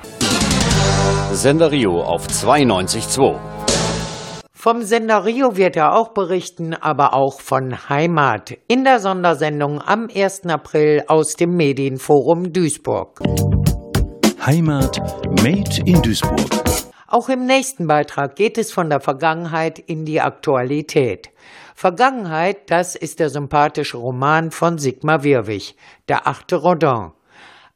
Sender 1.32 1.72
Rio 1.72 2.02
auf 2.02 2.28
92.2. 2.28 3.38
Vom 4.54 4.82
Sender 4.82 5.26
Rio 5.26 5.58
wird 5.58 5.76
er 5.76 5.94
auch 5.96 6.10
berichten, 6.14 6.74
aber 6.74 7.14
auch 7.14 7.40
von 7.42 7.90
Heimat 7.90 8.58
in 8.68 8.84
der 8.84 9.00
Sondersendung 9.00 9.82
am 9.82 10.08
1. 10.14 10.48
April 10.48 11.04
aus 11.08 11.36
dem 11.36 11.56
Medienforum 11.56 12.52
Duisburg. 12.52 13.20
Heimat 14.44 14.98
Made 15.44 15.82
in 15.86 16.02
Duisburg. 16.02 16.50
Auch 17.08 17.30
im 17.30 17.46
nächsten 17.46 17.86
Beitrag 17.86 18.36
geht 18.36 18.58
es 18.58 18.72
von 18.72 18.90
der 18.90 19.00
Vergangenheit 19.00 19.78
in 19.78 20.06
die 20.06 20.22
Aktualität. 20.22 21.30
Vergangenheit, 21.76 22.72
das 22.72 22.96
ist 22.96 23.20
der 23.20 23.30
sympathische 23.30 23.98
Roman 23.98 24.50
von 24.50 24.78
Sigmar 24.78 25.24
Wirwig, 25.24 25.76
der 26.08 26.28
achte 26.28 26.56
Rodin. 26.56 27.12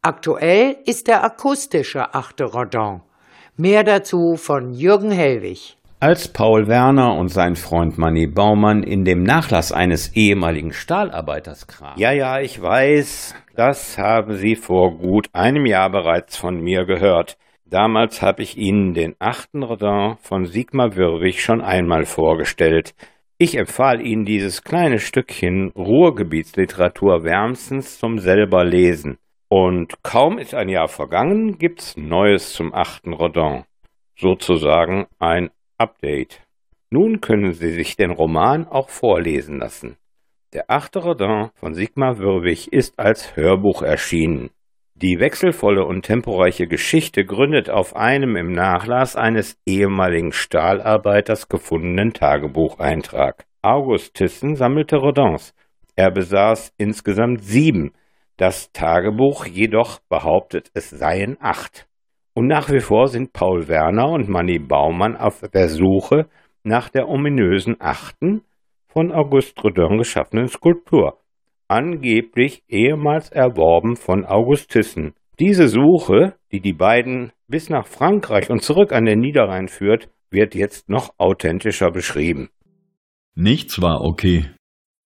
Aktuell 0.01 0.77
ist 0.85 1.07
der 1.07 1.23
akustische 1.23 2.13
achte 2.13 2.45
Rodin. 2.45 3.01
Mehr 3.61 3.83
dazu 3.83 4.37
von 4.37 4.73
Jürgen 4.73 5.11
Hellwig. 5.11 5.75
Als 5.99 6.29
Paul 6.29 6.69
Werner 6.69 7.15
und 7.15 7.27
sein 7.27 7.57
Freund 7.57 7.97
Manny 7.97 8.25
Baumann 8.25 8.83
in 8.83 9.03
dem 9.03 9.23
Nachlass 9.23 9.73
eines 9.73 10.15
ehemaligen 10.15 10.71
Stahlarbeiters 10.71 11.67
kramen. 11.67 11.99
Ja, 11.99 12.13
ja, 12.13 12.39
ich 12.39 12.61
weiß, 12.61 13.35
das 13.57 13.97
haben 13.97 14.35
Sie 14.35 14.55
vor 14.55 14.97
gut 14.97 15.27
einem 15.33 15.65
Jahr 15.65 15.89
bereits 15.89 16.37
von 16.37 16.61
mir 16.61 16.85
gehört. 16.85 17.37
Damals 17.65 18.21
habe 18.21 18.43
ich 18.43 18.55
Ihnen 18.55 18.93
den 18.93 19.17
achten 19.19 19.61
Rodin 19.61 20.15
von 20.21 20.45
Sigmar 20.45 20.95
Wirwig 20.95 21.43
schon 21.43 21.59
einmal 21.59 22.05
vorgestellt. 22.05 22.95
Ich 23.37 23.57
empfahl 23.57 23.99
Ihnen 23.99 24.23
dieses 24.23 24.63
kleine 24.63 24.99
Stückchen 24.99 25.73
Ruhrgebietsliteratur 25.75 27.25
wärmstens 27.25 27.99
zum 27.99 28.19
selber 28.19 28.63
lesen. 28.63 29.17
Und 29.49 30.03
kaum 30.03 30.37
ist 30.37 30.53
ein 30.53 30.69
Jahr 30.69 30.87
vergangen, 30.87 31.57
gibt's 31.57 31.97
Neues 31.97 32.53
zum 32.53 32.71
achten 32.71 33.13
Rodin. 33.13 33.63
Sozusagen 34.15 35.07
ein 35.17 35.49
Update. 35.79 36.41
Nun 36.91 37.19
können 37.19 37.53
Sie 37.53 37.71
sich 37.71 37.95
den 37.95 38.11
Roman 38.11 38.67
auch 38.67 38.89
vorlesen 38.89 39.57
lassen. 39.57 39.97
Der 40.53 40.65
achte 40.67 40.99
Rodin 40.99 41.49
von 41.55 41.73
Sigmar 41.73 42.19
Würwig 42.19 42.71
ist 42.71 42.99
als 42.99 43.35
Hörbuch 43.35 43.81
erschienen. 43.81 44.51
Die 44.93 45.19
wechselvolle 45.19 45.85
und 45.85 46.03
temporeiche 46.03 46.67
Geschichte 46.67 47.25
gründet 47.25 47.69
auf 47.69 47.95
einem 47.95 48.35
im 48.35 48.51
Nachlass 48.51 49.15
eines 49.15 49.57
ehemaligen 49.65 50.31
Stahlarbeiters 50.31 51.49
gefundenen 51.49 52.13
Tagebucheintrag. 52.13 53.45
August 53.61 54.15
Thyssen 54.15 54.55
sammelte 54.55 54.97
Rodins. 54.97 55.55
Er 55.95 56.11
besaß 56.11 56.73
insgesamt 56.77 57.43
sieben, 57.43 57.93
das 58.39 58.71
Tagebuch 58.71 59.45
jedoch 59.45 59.99
behauptet, 60.07 60.71
es 60.73 60.89
seien 60.89 61.37
acht. 61.41 61.87
Und 62.33 62.47
nach 62.47 62.71
wie 62.71 62.79
vor 62.79 63.07
sind 63.07 63.33
Paul 63.33 63.67
Werner 63.67 64.09
und 64.09 64.29
Manny 64.29 64.59
Baumann 64.59 65.17
auf 65.17 65.41
der 65.41 65.67
Suche 65.67 66.27
nach 66.63 66.87
der 66.87 67.09
ominösen 67.09 67.75
achten 67.79 68.41
von 68.87 69.11
Auguste 69.11 69.61
Rodin 69.61 69.97
geschaffenen 69.97 70.47
Skulptur, 70.47 71.17
angeblich 71.67 72.63
ehemals 72.69 73.29
erworben 73.29 73.97
von 73.97 74.25
Augustissen. 74.25 75.13
Diese 75.37 75.67
Suche, 75.67 76.35
die 76.51 76.61
die 76.61 76.73
beiden 76.73 77.33
bis 77.47 77.69
nach 77.69 77.87
Frankreich 77.87 78.49
und 78.49 78.61
zurück 78.61 78.93
an 78.93 79.05
den 79.05 79.19
Niederrhein 79.19 79.67
führt, 79.67 80.09
wird 80.31 80.55
jetzt 80.55 80.89
noch 80.89 81.13
authentischer 81.17 81.91
beschrieben. 81.91 82.49
Nichts 83.35 83.81
war 83.81 84.01
okay. 84.01 84.45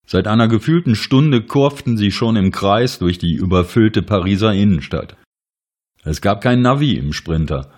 Seit 0.06 0.28
einer 0.28 0.48
gefühlten 0.48 0.96
Stunde 0.96 1.42
kurften 1.42 1.98
sie 1.98 2.12
schon 2.12 2.36
im 2.36 2.52
Kreis 2.52 3.00
durch 3.00 3.18
die 3.18 3.34
überfüllte 3.34 4.02
Pariser 4.02 4.54
Innenstadt. 4.54 5.16
Es 6.04 6.22
gab 6.22 6.42
kein 6.42 6.62
Navi 6.62 6.94
im 6.94 7.14
Sprinter. 7.14 7.72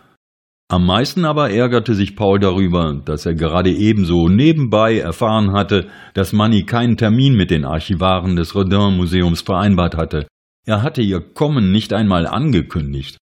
Am 0.68 0.88
meisten 0.88 1.26
aber 1.26 1.52
ärgerte 1.52 1.94
sich 1.94 2.16
Paul 2.16 2.40
darüber, 2.40 3.00
dass 3.06 3.28
er 3.28 3.36
gerade 3.36 3.70
ebenso 3.72 4.30
nebenbei 4.30 4.98
erfahren 4.98 5.54
hatte, 5.54 5.88
dass 6.16 6.34
Manny 6.34 6.64
keinen 6.64 6.98
Termin 6.98 7.36
mit 7.36 7.52
den 7.52 7.66
Archivaren 7.66 8.36
des 8.36 8.56
Rodin-Museums 8.56 9.42
vereinbart 9.42 9.96
hatte. 9.96 10.28
Er 10.66 10.82
hatte 10.82 11.04
ihr 11.04 11.22
Kommen 11.22 11.72
nicht 11.72 11.94
einmal 11.94 12.26
angekündigt. 12.26 13.18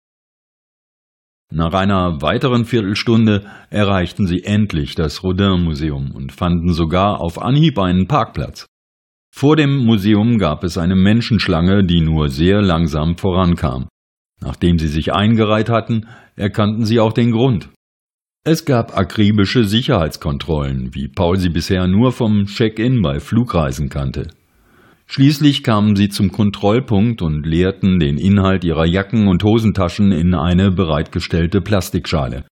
Nach 1.52 1.74
einer 1.74 2.22
weiteren 2.22 2.64
Viertelstunde 2.64 3.46
erreichten 3.70 4.26
sie 4.26 4.46
endlich 4.46 4.96
das 4.96 5.22
Rodin-Museum 5.22 6.12
und 6.12 6.32
fanden 6.32 6.72
sogar 6.74 7.20
auf 7.20 7.42
Anhieb 7.42 7.78
einen 7.78 8.08
Parkplatz. 8.08 8.68
Vor 9.36 9.56
dem 9.56 9.84
Museum 9.84 10.38
gab 10.38 10.64
es 10.64 10.78
eine 10.78 10.96
Menschenschlange, 10.96 11.84
die 11.84 12.02
nur 12.02 12.30
sehr 12.30 12.62
langsam 12.62 13.18
vorankam. 13.18 13.88
Nachdem 14.40 14.78
sie 14.78 14.88
sich 14.88 15.12
eingereiht 15.12 15.70
hatten, 15.70 16.06
erkannten 16.36 16.86
sie 16.86 17.00
auch 17.00 17.14
den 17.14 17.32
Grund. 17.32 17.70
Es 18.46 18.64
gab 18.64 18.96
akribische 18.96 19.64
Sicherheitskontrollen, 19.64 20.94
wie 20.94 21.08
Paul 21.08 21.38
sie 21.40 21.50
bisher 21.50 21.88
nur 21.88 22.12
vom 22.12 22.46
Check-in 22.46 23.02
bei 23.02 23.20
Flugreisen 23.20 23.90
kannte. 23.90 24.28
Schließlich 25.08 25.64
kamen 25.64 25.96
sie 25.96 26.10
zum 26.10 26.32
Kontrollpunkt 26.32 27.24
und 27.24 27.46
leerten 27.46 28.00
den 28.00 28.20
Inhalt 28.20 28.64
ihrer 28.64 28.86
Jacken 28.86 29.28
und 29.28 29.44
Hosentaschen 29.44 30.12
in 30.12 30.36
eine 30.36 30.70
bereitgestellte 30.70 31.60
Plastikschale. 31.60 32.46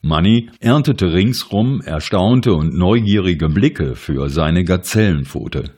Manny 0.00 0.48
erntete 0.60 1.12
ringsrum 1.12 1.80
erstaunte 1.80 2.54
und 2.54 2.74
neugierige 2.74 3.48
Blicke 3.48 3.96
für 3.96 4.28
seine 4.28 4.64
Gazellenpfote. 4.64 5.72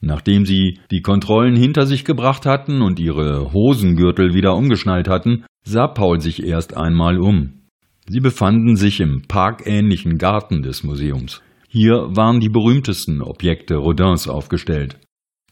Nachdem 0.00 0.44
sie 0.44 0.80
die 0.90 1.00
Kontrollen 1.00 1.56
hinter 1.56 1.86
sich 1.86 2.04
gebracht 2.04 2.44
hatten 2.44 2.82
und 2.82 2.98
ihre 2.98 3.52
Hosengürtel 3.52 4.34
wieder 4.34 4.54
umgeschnallt 4.56 5.08
hatten, 5.08 5.44
sah 5.64 5.86
Paul 5.86 6.20
sich 6.20 6.42
erst 6.42 6.76
einmal 6.76 7.18
um. 7.18 7.62
Sie 8.08 8.20
befanden 8.20 8.76
sich 8.76 9.00
im 9.00 9.22
parkähnlichen 9.28 10.18
Garten 10.18 10.62
des 10.62 10.82
Museums. 10.82 11.40
Hier 11.68 12.08
waren 12.10 12.40
die 12.40 12.48
berühmtesten 12.48 13.22
Objekte 13.22 13.76
Rodins 13.76 14.28
aufgestellt. 14.28 14.98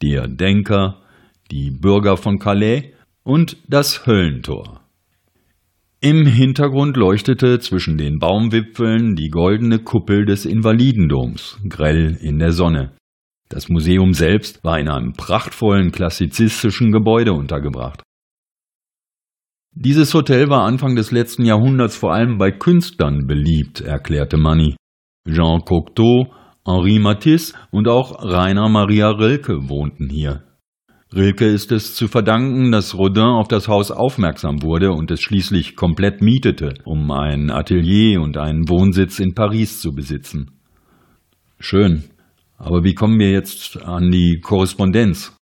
Der 0.01 0.27
Denker, 0.27 1.01
die 1.49 1.71
Bürger 1.71 2.17
von 2.17 2.37
Calais 2.37 2.93
und 3.23 3.57
das 3.67 4.05
Höllentor. 4.05 4.80
Im 6.03 6.25
Hintergrund 6.25 6.97
leuchtete 6.97 7.59
zwischen 7.59 7.99
den 7.99 8.17
Baumwipfeln 8.17 9.15
die 9.15 9.29
goldene 9.29 9.77
Kuppel 9.77 10.25
des 10.25 10.47
Invalidendoms, 10.47 11.59
grell 11.69 12.17
in 12.19 12.39
der 12.39 12.53
Sonne. 12.53 12.93
Das 13.49 13.69
Museum 13.69 14.13
selbst 14.13 14.63
war 14.63 14.79
in 14.79 14.87
einem 14.87 15.13
prachtvollen 15.13 15.91
klassizistischen 15.91 16.91
Gebäude 16.91 17.33
untergebracht. 17.33 18.01
Dieses 19.75 20.11
Hotel 20.15 20.49
war 20.49 20.63
Anfang 20.63 20.95
des 20.95 21.11
letzten 21.11 21.45
Jahrhunderts 21.45 21.95
vor 21.95 22.13
allem 22.13 22.39
bei 22.39 22.49
Künstlern 22.49 23.27
beliebt, 23.27 23.81
erklärte 23.81 24.37
Manny. 24.37 24.75
Jean 25.27 25.59
Cocteau, 25.59 26.33
Henri 26.65 26.97
Matisse 26.97 27.53
und 27.69 27.87
auch 27.87 28.23
Rainer 28.23 28.69
Maria 28.69 29.11
Rilke 29.11 29.69
wohnten 29.69 30.09
hier. 30.09 30.50
Rilke 31.13 31.45
ist 31.45 31.73
es 31.73 31.93
zu 31.93 32.07
verdanken, 32.07 32.71
dass 32.71 32.97
Rodin 32.97 33.23
auf 33.23 33.49
das 33.49 33.67
Haus 33.67 33.91
aufmerksam 33.91 34.61
wurde 34.63 34.93
und 34.93 35.11
es 35.11 35.19
schließlich 35.21 35.75
komplett 35.75 36.21
mietete, 36.21 36.75
um 36.85 37.11
ein 37.11 37.51
Atelier 37.51 38.21
und 38.21 38.37
einen 38.37 38.69
Wohnsitz 38.69 39.19
in 39.19 39.35
Paris 39.35 39.81
zu 39.81 39.93
besitzen. 39.93 40.51
Schön. 41.59 42.05
Aber 42.57 42.83
wie 42.85 42.93
kommen 42.93 43.19
wir 43.19 43.31
jetzt 43.31 43.81
an 43.83 44.09
die 44.11 44.39
Korrespondenz? 44.39 45.35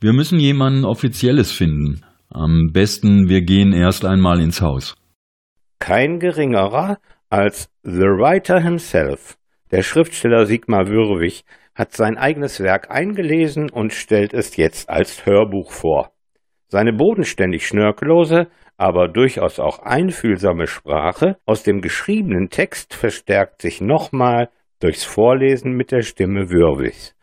Wir 0.00 0.12
müssen 0.12 0.40
jemanden 0.40 0.84
Offizielles 0.84 1.52
finden. 1.52 2.02
Am 2.28 2.70
besten, 2.72 3.28
wir 3.28 3.42
gehen 3.42 3.72
erst 3.72 4.04
einmal 4.04 4.40
ins 4.40 4.60
Haus. 4.60 4.96
Kein 5.78 6.18
geringerer 6.18 6.98
als 7.30 7.70
The 7.82 8.08
Writer 8.18 8.60
himself, 8.60 9.36
der 9.70 9.82
Schriftsteller 9.82 10.46
Sigmar 10.46 10.88
Würwig, 10.88 11.44
hat 11.76 11.92
sein 11.92 12.18
eigenes 12.18 12.60
Werk 12.60 12.90
eingelesen 12.90 13.70
und 13.70 13.92
stellt 13.92 14.34
es 14.34 14.56
jetzt 14.56 14.90
als 14.90 15.24
Hörbuch 15.26 15.70
vor. 15.70 16.10
Seine 16.68 16.92
bodenständig 16.92 17.66
schnörkellose, 17.66 18.48
aber 18.76 19.08
durchaus 19.08 19.60
auch 19.60 19.78
einfühlsame 19.80 20.66
Sprache 20.66 21.36
aus 21.46 21.62
dem 21.62 21.80
geschriebenen 21.80 22.48
Text 22.48 22.94
verstärkt 22.94 23.62
sich 23.62 23.80
nochmal 23.80 24.48
durchs 24.80 25.04
Vorlesen 25.04 25.72
mit 25.72 25.92
der 25.92 26.02
Stimme 26.02 26.50
Würwigs. 26.50 27.14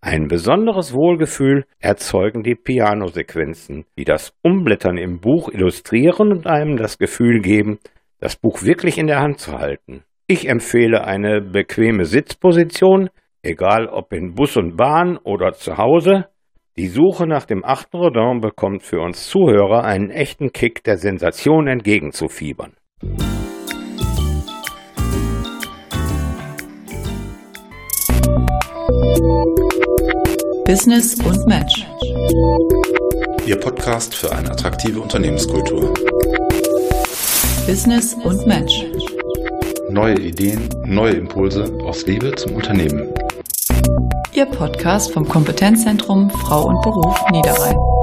Ein 0.00 0.28
besonderes 0.28 0.92
Wohlgefühl 0.92 1.64
erzeugen 1.78 2.42
die 2.42 2.56
Pianosequenzen, 2.56 3.86
die 3.98 4.04
das 4.04 4.34
Umblättern 4.42 4.98
im 4.98 5.20
Buch 5.20 5.48
illustrieren 5.50 6.30
und 6.30 6.46
einem 6.46 6.76
das 6.76 6.98
Gefühl 6.98 7.40
geben, 7.40 7.78
das 8.18 8.36
Buch 8.36 8.62
wirklich 8.62 8.98
in 8.98 9.06
der 9.06 9.20
Hand 9.20 9.38
zu 9.38 9.58
halten. 9.58 10.04
Ich 10.26 10.48
empfehle 10.48 11.04
eine 11.04 11.40
bequeme 11.40 12.04
Sitzposition, 12.04 13.08
egal 13.44 13.86
ob 13.86 14.12
in 14.12 14.34
Bus 14.34 14.56
und 14.56 14.76
Bahn 14.76 15.18
oder 15.18 15.52
zu 15.52 15.76
Hause. 15.76 16.26
Die 16.76 16.88
Suche 16.88 17.26
nach 17.26 17.44
dem 17.44 17.64
achten 17.64 17.96
Rodin 17.96 18.40
bekommt 18.40 18.82
für 18.82 19.00
uns 19.00 19.28
Zuhörer 19.28 19.84
einen 19.84 20.10
echten 20.10 20.50
Kick 20.50 20.82
der 20.82 20.96
Sensation 20.96 21.68
entgegenzufiebern. 21.68 22.74
Business 30.66 31.14
und 31.24 31.46
Match. 31.46 31.86
Ihr 33.46 33.60
Podcast 33.60 34.16
für 34.16 34.32
eine 34.32 34.50
attraktive 34.50 34.98
Unternehmenskultur. 34.98 35.94
Business 37.66 38.14
und 38.24 38.44
Match. 38.46 38.84
Neue 39.90 40.18
Ideen, 40.18 40.68
neue 40.86 41.12
Impulse 41.12 41.72
aus 41.84 42.04
Liebe 42.06 42.32
zum 42.34 42.56
Unternehmen. 42.56 43.13
Podcast 44.46 45.12
vom 45.12 45.28
Kompetenzzentrum 45.28 46.30
Frau 46.30 46.64
und 46.66 46.80
Beruf 46.82 47.18
Niederrhein. 47.30 47.93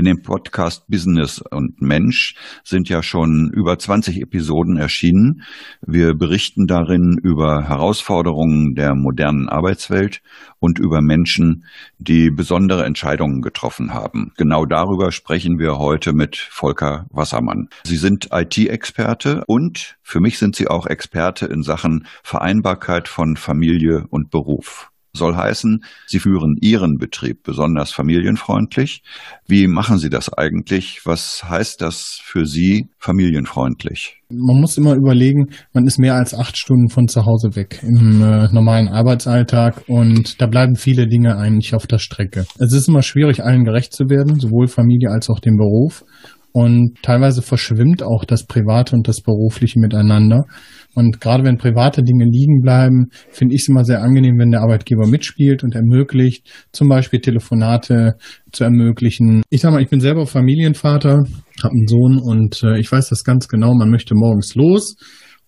In 0.00 0.06
dem 0.06 0.22
Podcast 0.22 0.88
Business 0.88 1.42
und 1.50 1.82
Mensch 1.82 2.34
sind 2.64 2.88
ja 2.88 3.02
schon 3.02 3.50
über 3.52 3.78
20 3.78 4.22
Episoden 4.22 4.78
erschienen. 4.78 5.42
Wir 5.86 6.14
berichten 6.14 6.66
darin 6.66 7.18
über 7.22 7.68
Herausforderungen 7.68 8.74
der 8.74 8.94
modernen 8.94 9.50
Arbeitswelt 9.50 10.22
und 10.58 10.78
über 10.78 11.02
Menschen, 11.02 11.66
die 11.98 12.30
besondere 12.30 12.86
Entscheidungen 12.86 13.42
getroffen 13.42 13.92
haben. 13.92 14.32
Genau 14.38 14.64
darüber 14.64 15.12
sprechen 15.12 15.58
wir 15.58 15.76
heute 15.76 16.14
mit 16.14 16.38
Volker 16.38 17.04
Wassermann. 17.10 17.68
Sie 17.84 17.98
sind 17.98 18.30
IT-Experte 18.32 19.44
und 19.48 19.98
für 20.00 20.20
mich 20.20 20.38
sind 20.38 20.56
Sie 20.56 20.66
auch 20.66 20.86
Experte 20.86 21.44
in 21.44 21.62
Sachen 21.62 22.06
Vereinbarkeit 22.22 23.06
von 23.06 23.36
Familie 23.36 24.06
und 24.08 24.30
Beruf 24.30 24.89
soll 25.12 25.36
heißen, 25.36 25.84
Sie 26.06 26.18
führen 26.18 26.56
Ihren 26.60 26.96
Betrieb 26.98 27.42
besonders 27.42 27.92
familienfreundlich. 27.92 29.02
Wie 29.46 29.66
machen 29.66 29.98
Sie 29.98 30.10
das 30.10 30.32
eigentlich? 30.32 31.00
Was 31.04 31.42
heißt 31.48 31.80
das 31.80 32.20
für 32.22 32.46
Sie 32.46 32.88
familienfreundlich? 32.98 34.20
Man 34.30 34.60
muss 34.60 34.78
immer 34.78 34.94
überlegen, 34.94 35.50
man 35.72 35.86
ist 35.86 35.98
mehr 35.98 36.14
als 36.14 36.34
acht 36.34 36.56
Stunden 36.56 36.88
von 36.88 37.08
zu 37.08 37.26
Hause 37.26 37.56
weg 37.56 37.80
im 37.82 38.22
äh, 38.22 38.48
normalen 38.52 38.88
Arbeitsalltag 38.88 39.82
und 39.88 40.40
da 40.40 40.46
bleiben 40.46 40.76
viele 40.76 41.08
Dinge 41.08 41.36
eigentlich 41.36 41.74
auf 41.74 41.86
der 41.88 41.98
Strecke. 41.98 42.46
Es 42.58 42.72
ist 42.72 42.88
immer 42.88 43.02
schwierig, 43.02 43.42
allen 43.42 43.64
gerecht 43.64 43.92
zu 43.92 44.08
werden, 44.08 44.38
sowohl 44.38 44.68
Familie 44.68 45.10
als 45.10 45.28
auch 45.30 45.40
dem 45.40 45.56
Beruf. 45.56 46.04
Und 46.52 46.96
teilweise 47.02 47.42
verschwimmt 47.42 48.02
auch 48.02 48.24
das 48.24 48.44
Private 48.44 48.96
und 48.96 49.06
das 49.06 49.20
Berufliche 49.22 49.78
miteinander. 49.78 50.46
Und 50.94 51.20
gerade 51.20 51.44
wenn 51.44 51.56
private 51.56 52.02
Dinge 52.02 52.24
liegen 52.24 52.60
bleiben, 52.62 53.06
finde 53.30 53.54
ich 53.54 53.62
es 53.62 53.68
immer 53.68 53.84
sehr 53.84 54.02
angenehm, 54.02 54.38
wenn 54.38 54.50
der 54.50 54.62
Arbeitgeber 54.62 55.06
mitspielt 55.06 55.62
und 55.62 55.74
ermöglicht, 55.74 56.50
zum 56.72 56.88
Beispiel 56.88 57.20
Telefonate 57.20 58.16
zu 58.52 58.64
ermöglichen. 58.64 59.42
Ich 59.50 59.60
sage 59.60 59.74
mal, 59.74 59.82
ich 59.82 59.90
bin 59.90 60.00
selber 60.00 60.26
Familienvater, 60.26 61.24
habe 61.62 61.74
einen 61.74 61.86
Sohn 61.86 62.18
und 62.18 62.62
äh, 62.62 62.78
ich 62.78 62.90
weiß 62.90 63.08
das 63.08 63.24
ganz 63.24 63.48
genau, 63.48 63.74
man 63.74 63.90
möchte 63.90 64.14
morgens 64.14 64.54
los 64.54 64.96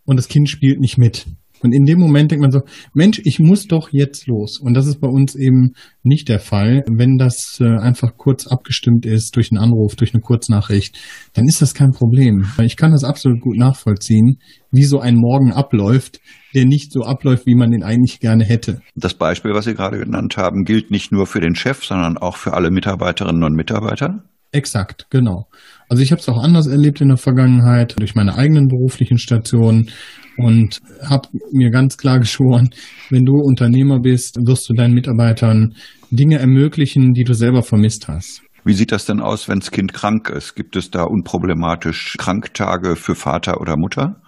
und 0.05 0.17
das 0.17 0.29
Kind 0.29 0.49
spielt 0.49 0.81
nicht 0.81 0.99
mit. 0.99 1.27
Und 1.63 1.73
in 1.73 1.85
dem 1.85 1.99
Moment 1.99 2.31
denkt 2.31 2.43
man 2.43 2.51
so, 2.51 2.61
Mensch, 2.95 3.21
ich 3.25 3.39
muss 3.39 3.67
doch 3.67 3.89
jetzt 3.93 4.27
los. 4.27 4.59
Und 4.61 4.75
das 4.75 4.87
ist 4.87 5.01
bei 5.01 5.09
uns 5.09 5.35
eben 5.35 5.73
nicht 6.03 6.29
der 6.29 6.41
Fall. 6.41 6.83
Wenn 6.89 7.17
das 7.17 7.59
äh, 7.61 7.79
einfach 7.79 8.17
kurz 8.17 8.47
abgestimmt 8.47 9.07
ist 9.07 9.37
durch 9.37 9.51
einen 9.53 9.63
Anruf, 9.63 9.97
durch 9.97 10.15
eine 10.15 10.21
Kurznachricht, 10.21 10.99
dann 11.35 11.47
ist 11.47 11.63
das 11.63 11.75
kein 11.75 11.93
Problem. 11.93 12.45
Ich 12.63 12.77
kann 12.77 12.93
das 12.93 13.05
absolut 13.05 13.41
gut 13.41 13.57
nachvollziehen, 13.57 14.39
wie 14.71 14.85
so 14.85 15.01
ein 15.01 15.17
Morgen 15.17 15.53
abläuft, 15.53 16.21
der 16.55 16.65
nicht 16.65 16.93
so 16.93 17.03
abläuft, 17.03 17.47
wie 17.47 17.55
man 17.55 17.71
den 17.71 17.83
eigentlich 17.83 18.21
gerne 18.21 18.45
hätte. 18.45 18.81
Das 18.95 19.15
Beispiel, 19.15 19.53
was 19.53 19.65
Sie 19.65 19.75
gerade 19.75 19.99
genannt 19.99 20.37
haben, 20.37 20.65
gilt 20.65 20.91
nicht 20.91 21.13
nur 21.13 21.27
für 21.27 21.41
den 21.41 21.55
Chef, 21.55 21.85
sondern 21.85 22.19
auch 22.19 22.37
für 22.37 22.55
alle 22.55 22.71
Mitarbeiterinnen 22.71 23.43
und 23.45 23.55
Mitarbeiter? 23.55 24.25
Exakt, 24.53 25.07
genau. 25.11 25.47
Also 25.89 26.03
ich 26.03 26.13
habe 26.13 26.21
es 26.21 26.29
auch 26.29 26.43
anders 26.43 26.67
erlebt 26.67 27.01
in 27.01 27.09
der 27.09 27.17
Vergangenheit, 27.17 27.99
durch 27.99 28.15
meine 28.15 28.37
eigenen 28.37 28.69
beruflichen 28.69 29.19
Stationen 29.19 29.91
und 30.37 30.81
habe 31.03 31.29
mir 31.53 31.71
ganz 31.71 31.97
klar 31.97 32.19
geschworen, 32.21 32.71
wenn 33.11 33.25
du 33.25 33.33
Unternehmer 33.35 34.01
bist, 34.01 34.37
wirst 34.47 34.69
du 34.69 34.75
deinen 34.75 34.95
Mitarbeitern 34.95 35.75
Dinge 36.11 36.39
ermöglichen, 36.39 37.15
die 37.15 37.25
du 37.25 37.33
selber 37.33 37.63
vermisst 37.63 38.09
hast. 38.09 38.43
Wie 38.65 38.75
sieht 38.75 38.93
das 38.93 39.07
denn 39.07 39.21
aus, 39.21 39.49
wenn 39.49 39.59
das 39.59 39.73
Kind 39.73 39.93
krank 39.93 40.31
ist? 40.31 40.55
Gibt 40.55 40.77
es 40.77 40.91
da 40.91 41.03
unproblematisch 41.03 42.17
Kranktage 42.19 42.95
für 42.95 43.17
Vater 43.17 43.61
oder 43.61 43.77
Mutter? 43.77 44.22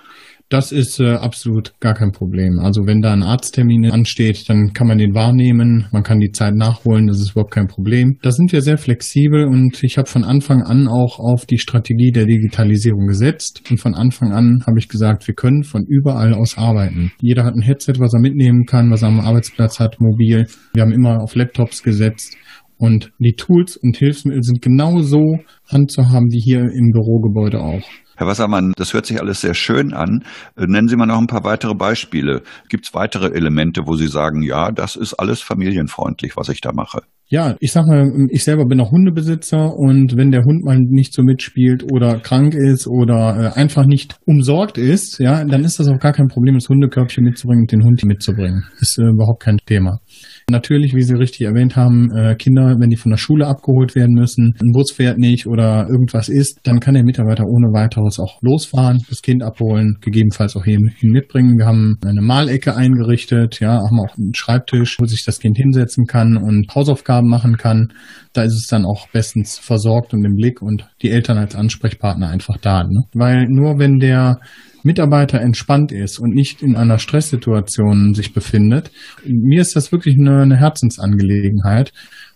Das 0.54 0.70
ist 0.70 1.00
äh, 1.00 1.14
absolut 1.14 1.74
gar 1.80 1.94
kein 1.94 2.12
Problem. 2.12 2.60
Also 2.60 2.86
wenn 2.86 3.00
da 3.00 3.12
ein 3.12 3.24
Arzttermin 3.24 3.90
ansteht, 3.90 4.48
dann 4.48 4.72
kann 4.72 4.86
man 4.86 4.98
den 4.98 5.12
wahrnehmen, 5.12 5.88
man 5.90 6.04
kann 6.04 6.20
die 6.20 6.30
Zeit 6.30 6.54
nachholen, 6.54 7.08
das 7.08 7.18
ist 7.18 7.32
überhaupt 7.32 7.52
kein 7.52 7.66
Problem. 7.66 8.18
Da 8.22 8.30
sind 8.30 8.52
wir 8.52 8.62
sehr 8.62 8.78
flexibel 8.78 9.48
und 9.48 9.82
ich 9.82 9.98
habe 9.98 10.08
von 10.08 10.22
Anfang 10.22 10.62
an 10.62 10.86
auch 10.86 11.18
auf 11.18 11.44
die 11.44 11.58
Strategie 11.58 12.12
der 12.12 12.26
Digitalisierung 12.26 13.08
gesetzt 13.08 13.62
und 13.68 13.80
von 13.80 13.96
Anfang 13.96 14.30
an 14.30 14.62
habe 14.64 14.78
ich 14.78 14.88
gesagt, 14.88 15.26
wir 15.26 15.34
können 15.34 15.64
von 15.64 15.86
überall 15.88 16.34
aus 16.34 16.56
arbeiten. 16.56 17.10
Jeder 17.20 17.42
hat 17.42 17.56
ein 17.56 17.62
Headset, 17.62 17.94
was 17.98 18.14
er 18.14 18.20
mitnehmen 18.20 18.64
kann, 18.64 18.92
was 18.92 19.02
er 19.02 19.08
am 19.08 19.18
Arbeitsplatz 19.18 19.80
hat, 19.80 20.00
mobil. 20.00 20.46
Wir 20.72 20.84
haben 20.84 20.92
immer 20.92 21.20
auf 21.20 21.34
Laptops 21.34 21.82
gesetzt 21.82 22.36
und 22.76 23.10
die 23.18 23.34
Tools 23.34 23.76
und 23.76 23.96
Hilfsmittel 23.96 24.44
sind 24.44 24.62
genauso 24.62 25.40
handzuhaben 25.68 26.28
wie 26.30 26.40
hier 26.40 26.60
im 26.60 26.92
Bürogebäude 26.92 27.60
auch. 27.60 27.82
Herr 28.16 28.26
Wassermann, 28.26 28.72
das 28.76 28.94
hört 28.94 29.06
sich 29.06 29.20
alles 29.20 29.40
sehr 29.40 29.54
schön 29.54 29.92
an. 29.92 30.24
Äh, 30.56 30.66
nennen 30.66 30.88
Sie 30.88 30.96
mal 30.96 31.06
noch 31.06 31.18
ein 31.18 31.26
paar 31.26 31.44
weitere 31.44 31.74
Beispiele. 31.74 32.42
Gibt 32.68 32.86
es 32.86 32.94
weitere 32.94 33.34
Elemente, 33.34 33.82
wo 33.86 33.96
Sie 33.96 34.08
sagen, 34.08 34.42
ja, 34.42 34.70
das 34.70 34.96
ist 34.96 35.14
alles 35.14 35.40
familienfreundlich, 35.40 36.36
was 36.36 36.48
ich 36.48 36.60
da 36.60 36.72
mache? 36.72 37.02
Ja, 37.26 37.56
ich 37.58 37.72
sag 37.72 37.86
mal, 37.86 38.06
ich 38.28 38.44
selber 38.44 38.66
bin 38.66 38.80
auch 38.80 38.92
Hundebesitzer 38.92 39.74
und 39.74 40.16
wenn 40.16 40.30
der 40.30 40.44
Hund 40.44 40.62
mal 40.62 40.78
nicht 40.78 41.14
so 41.14 41.22
mitspielt 41.22 41.90
oder 41.90 42.20
krank 42.20 42.54
ist 42.54 42.86
oder 42.86 43.52
äh, 43.56 43.58
einfach 43.58 43.86
nicht 43.86 44.16
umsorgt 44.26 44.76
ist, 44.76 45.18
ja, 45.18 45.44
dann 45.44 45.64
ist 45.64 45.80
das 45.80 45.88
auch 45.88 45.98
gar 45.98 46.12
kein 46.12 46.28
Problem, 46.28 46.54
das 46.54 46.68
Hundekörbchen 46.68 47.24
mitzubringen 47.24 47.62
und 47.62 47.72
den 47.72 47.82
Hund 47.82 48.04
mitzubringen. 48.04 48.64
Ist 48.78 48.98
äh, 48.98 49.08
überhaupt 49.08 49.42
kein 49.42 49.56
Thema. 49.66 50.00
Natürlich, 50.50 50.94
wie 50.94 51.02
Sie 51.02 51.14
richtig 51.14 51.42
erwähnt 51.42 51.74
haben, 51.74 52.10
äh, 52.14 52.34
Kinder, 52.34 52.76
wenn 52.78 52.90
die 52.90 52.96
von 52.96 53.10
der 53.10 53.16
Schule 53.16 53.46
abgeholt 53.46 53.94
werden 53.94 54.14
müssen, 54.14 54.54
ein 54.60 54.72
Bus 54.72 54.92
fährt 54.92 55.18
nicht 55.18 55.46
oder 55.46 55.88
irgendwas 55.88 56.28
ist, 56.28 56.60
dann 56.64 56.80
kann 56.80 56.94
der 56.94 57.04
Mitarbeiter 57.04 57.44
ohne 57.44 57.72
weiteres 57.72 58.20
auch 58.20 58.42
losfahren, 58.42 59.02
das 59.08 59.22
Kind 59.22 59.42
abholen, 59.42 59.96
gegebenenfalls 60.02 60.54
auch 60.56 60.64
hin, 60.64 60.90
mitbringen. 61.00 61.56
Wir 61.56 61.66
haben 61.66 61.96
eine 62.04 62.20
Malecke 62.20 62.76
eingerichtet, 62.76 63.60
ja, 63.60 63.72
haben 63.72 64.00
auch 64.00 64.18
einen 64.18 64.34
Schreibtisch, 64.34 64.98
wo 65.00 65.06
sich 65.06 65.24
das 65.24 65.40
Kind 65.40 65.56
hinsetzen 65.56 66.04
kann 66.06 66.36
und 66.36 66.74
Hausaufgaben 66.74 67.28
machen 67.28 67.56
kann. 67.56 67.92
Da 68.34 68.42
ist 68.42 68.54
es 68.54 68.66
dann 68.66 68.84
auch 68.84 69.08
bestens 69.08 69.58
versorgt 69.58 70.12
und 70.12 70.24
im 70.24 70.34
Blick 70.34 70.60
und 70.60 70.86
die 71.00 71.10
Eltern 71.10 71.38
als 71.38 71.54
Ansprechpartner 71.54 72.28
einfach 72.28 72.58
da. 72.58 72.84
Ne? 72.84 73.04
Weil 73.14 73.46
nur 73.48 73.78
wenn 73.78 73.98
der 73.98 74.40
Mitarbeiter 74.84 75.40
entspannt 75.40 75.92
ist 75.92 76.18
und 76.18 76.34
nicht 76.34 76.62
in 76.62 76.76
einer 76.76 76.98
Stresssituation 76.98 78.14
sich 78.14 78.34
befindet, 78.34 78.90
mir 79.24 79.60
ist 79.60 79.74
das 79.76 79.92
wirklich 79.92 80.16
eine, 80.20 80.42
eine 80.42 80.56
Herzensangelegenheit, 80.56 81.92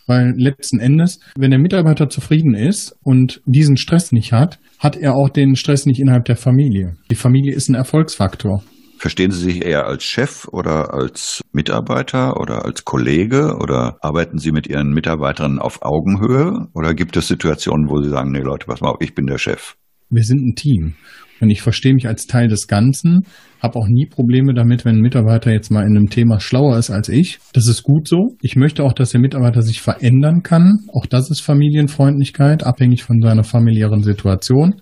weil 0.07 0.33
letzten 0.37 0.81
Endes, 0.81 1.21
wenn 1.37 1.51
der 1.51 1.61
Mitarbeiter 1.61 2.09
zufrieden 2.09 2.55
ist 2.55 2.97
und 3.03 3.43
diesen 3.45 3.77
Stress 3.77 4.13
nicht 4.13 4.33
hat, 4.33 4.59
hat 4.79 4.97
er 4.97 5.15
auch 5.15 5.29
den 5.29 5.55
Stress 5.55 5.85
nicht 5.85 6.01
innerhalb 6.01 6.25
der 6.25 6.37
Familie. 6.37 6.97
Die 7.11 7.17
Familie 7.17 7.55
ist 7.55 7.69
ein 7.69 7.75
Erfolgsfaktor. 7.75 8.63
Verstehen 8.97 9.31
Sie 9.31 9.45
sich 9.45 9.65
eher 9.65 9.87
als 9.87 10.03
Chef 10.03 10.49
oder 10.51 10.93
als 10.93 11.41
Mitarbeiter 11.53 12.41
oder 12.41 12.65
als 12.65 12.85
Kollege 12.85 13.57
oder 13.61 13.97
arbeiten 14.01 14.39
Sie 14.39 14.51
mit 14.51 14.67
Ihren 14.67 14.91
Mitarbeitern 14.91 15.61
auf 15.61 15.83
Augenhöhe 15.83 16.67
oder 16.75 16.95
gibt 16.95 17.17
es 17.17 17.29
Situationen, 17.29 17.89
wo 17.89 18.03
Sie 18.03 18.11
sagen, 18.11 18.33
nee 18.33 18.41
Leute, 18.41 18.67
pass 18.67 18.81
mal 18.81 18.91
auf, 18.91 18.97
ich 19.01 19.15
bin 19.15 19.27
der 19.27 19.39
Chef? 19.39 19.77
Wir 20.11 20.23
sind 20.23 20.41
ein 20.41 20.55
Team 20.55 20.95
und 21.41 21.51
ich 21.51 21.63
verstehe 21.63 21.95
mich 21.95 22.09
als 22.09 22.27
Teil 22.27 22.49
des 22.49 22.67
Ganzen, 22.67 23.23
habe 23.61 23.79
auch 23.79 23.89
nie 23.89 24.07
Probleme 24.07 24.55
damit, 24.55 24.85
wenn 24.85 24.97
ein 24.97 25.03
Mitarbeiter 25.03 25.53
jetzt 25.53 25.71
mal 25.71 25.83
in 25.83 25.97
einem 25.97 26.09
Thema 26.09 26.41
schlauer 26.41 26.79
ist 26.79 26.91
als 26.91 27.09
ich. 27.09 27.39
Das 27.53 27.67
ist 27.69 27.83
gut 27.83 28.09
so. 28.09 28.37
Ich 28.41 28.57
möchte 28.57 28.85
auch, 28.85 28.93
dass 28.93 29.11
der 29.11 29.21
Mitarbeiter 29.21 29.63
sich 29.63 29.81
verändern 29.81 30.43
kann. 30.43 30.79
Auch 30.93 31.07
das 31.07 31.31
ist 31.31 31.41
Familienfreundlichkeit, 31.41 32.65
abhängig 32.65 33.03
von 33.03 33.21
seiner 33.21 33.45
familiären 33.45 34.03
Situation. 34.03 34.81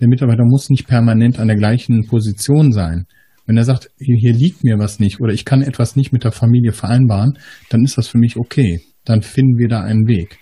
Der 0.00 0.08
Mitarbeiter 0.08 0.44
muss 0.44 0.70
nicht 0.70 0.86
permanent 0.86 1.38
an 1.38 1.48
der 1.48 1.56
gleichen 1.56 2.06
Position 2.06 2.72
sein. 2.72 3.06
Wenn 3.46 3.56
er 3.56 3.64
sagt, 3.64 3.90
hier 3.98 4.32
liegt 4.32 4.64
mir 4.64 4.78
was 4.78 5.00
nicht 5.00 5.20
oder 5.20 5.32
ich 5.32 5.44
kann 5.44 5.62
etwas 5.62 5.96
nicht 5.96 6.12
mit 6.12 6.24
der 6.24 6.32
Familie 6.32 6.72
vereinbaren, 6.72 7.38
dann 7.70 7.84
ist 7.84 7.98
das 7.98 8.08
für 8.08 8.18
mich 8.18 8.36
okay. 8.36 8.80
Dann 9.04 9.22
finden 9.22 9.58
wir 9.58 9.68
da 9.68 9.82
einen 9.82 10.06
Weg. 10.06 10.38